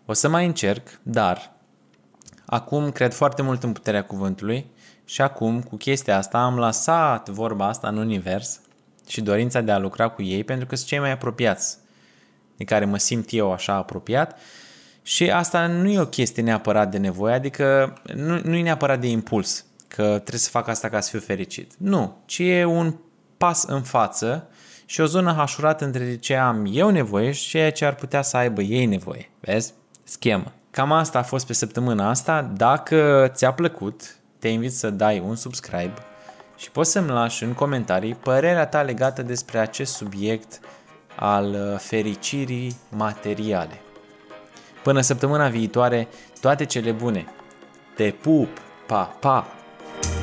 O 0.06 0.12
să 0.12 0.28
mai 0.28 0.46
încerc, 0.46 0.88
dar 1.02 1.52
acum 2.46 2.90
cred 2.90 3.12
foarte 3.12 3.42
mult 3.42 3.62
în 3.62 3.72
puterea 3.72 4.04
cuvântului 4.04 4.66
și 5.04 5.22
acum, 5.22 5.62
cu 5.62 5.76
chestia 5.76 6.16
asta, 6.16 6.38
am 6.38 6.58
lăsat 6.58 7.28
vorba 7.28 7.66
asta 7.66 7.88
în 7.88 7.96
univers 7.96 8.60
și 9.08 9.20
dorința 9.20 9.60
de 9.60 9.72
a 9.72 9.78
lucra 9.78 10.08
cu 10.08 10.22
ei 10.22 10.44
pentru 10.44 10.66
că 10.66 10.76
sunt 10.76 10.88
cei 10.88 10.98
mai 10.98 11.10
apropiați 11.10 11.78
de 12.56 12.64
care 12.64 12.84
mă 12.84 12.96
simt 12.96 13.32
eu 13.32 13.52
așa 13.52 13.74
apropiat 13.74 14.38
și 15.02 15.30
asta 15.30 15.66
nu 15.66 15.88
e 15.88 16.00
o 16.00 16.06
chestie 16.06 16.42
neapărat 16.42 16.90
de 16.90 16.98
nevoie, 16.98 17.34
adică 17.34 17.94
nu, 18.14 18.40
nu 18.44 18.54
e 18.54 18.62
neapărat 18.62 19.00
de 19.00 19.08
impuls 19.08 19.64
că 19.88 20.02
trebuie 20.02 20.38
să 20.38 20.50
fac 20.50 20.68
asta 20.68 20.88
ca 20.88 21.00
să 21.00 21.10
fiu 21.10 21.20
fericit. 21.20 21.72
Nu, 21.78 22.22
ci 22.24 22.38
e 22.38 22.64
un 22.64 22.94
pas 23.36 23.64
în 23.64 23.82
față 23.82 24.48
și 24.86 25.00
o 25.00 25.04
zonă 25.04 25.32
hașurată 25.32 25.84
între 25.84 26.16
ce 26.16 26.36
am 26.36 26.68
eu 26.70 26.90
nevoie 26.90 27.30
și 27.30 27.48
ceea 27.48 27.72
ce 27.72 27.84
ar 27.84 27.94
putea 27.94 28.22
să 28.22 28.36
aibă 28.36 28.62
ei 28.62 28.86
nevoie. 28.86 29.30
Vezi? 29.40 29.72
Schemă. 30.04 30.52
Cam 30.70 30.92
asta 30.92 31.18
a 31.18 31.22
fost 31.22 31.46
pe 31.46 31.52
săptămâna 31.52 32.08
asta. 32.08 32.50
Dacă 32.56 33.30
ți-a 33.34 33.52
plăcut, 33.52 34.16
te 34.38 34.48
invit 34.48 34.72
să 34.72 34.90
dai 34.90 35.22
un 35.26 35.36
subscribe 35.36 35.94
și 36.56 36.70
poți 36.70 36.90
să-mi 36.90 37.08
lași 37.08 37.44
în 37.44 37.52
comentarii 37.52 38.14
părerea 38.14 38.66
ta 38.66 38.82
legată 38.82 39.22
despre 39.22 39.58
acest 39.58 39.94
subiect 39.94 40.60
al 41.16 41.50
uh, 41.50 41.78
fericirii 41.78 42.76
materiale. 42.88 43.80
Până 44.82 45.00
săptămâna 45.00 45.48
viitoare, 45.48 46.08
toate 46.40 46.64
cele 46.64 46.90
bune. 46.90 47.26
Te 47.96 48.14
pup! 48.22 48.48
Pa, 48.86 49.16
pa! 49.20 49.46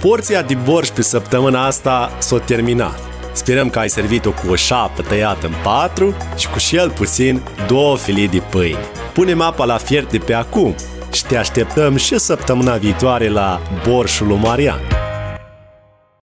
Porția 0.01 0.41
de 0.41 0.55
borș 0.55 0.87
pe 0.87 1.01
săptămâna 1.01 1.65
asta 1.65 2.11
s-a 2.19 2.39
terminat. 2.39 2.99
Sperăm 3.33 3.69
că 3.69 3.79
ai 3.79 3.89
servit-o 3.89 4.31
cu 4.31 4.51
o 4.51 4.55
șapă 4.55 5.01
tăiată 5.01 5.45
în 5.45 5.53
patru 5.63 6.15
și 6.37 6.49
cu 6.49 6.59
cel 6.59 6.89
puțin 6.89 7.41
două 7.67 7.97
filii 7.97 8.27
de 8.27 8.41
pâine. 8.49 8.79
Punem 9.13 9.41
apa 9.41 9.65
la 9.65 9.77
fiert 9.77 10.11
de 10.11 10.17
pe 10.17 10.33
acum 10.33 10.75
și 11.11 11.25
te 11.25 11.37
așteptăm 11.37 11.95
și 11.95 12.17
săptămâna 12.17 12.75
viitoare 12.75 13.29
la 13.29 13.61
Borșul 13.87 14.27
lui 14.27 14.37
Marian. 14.37 14.98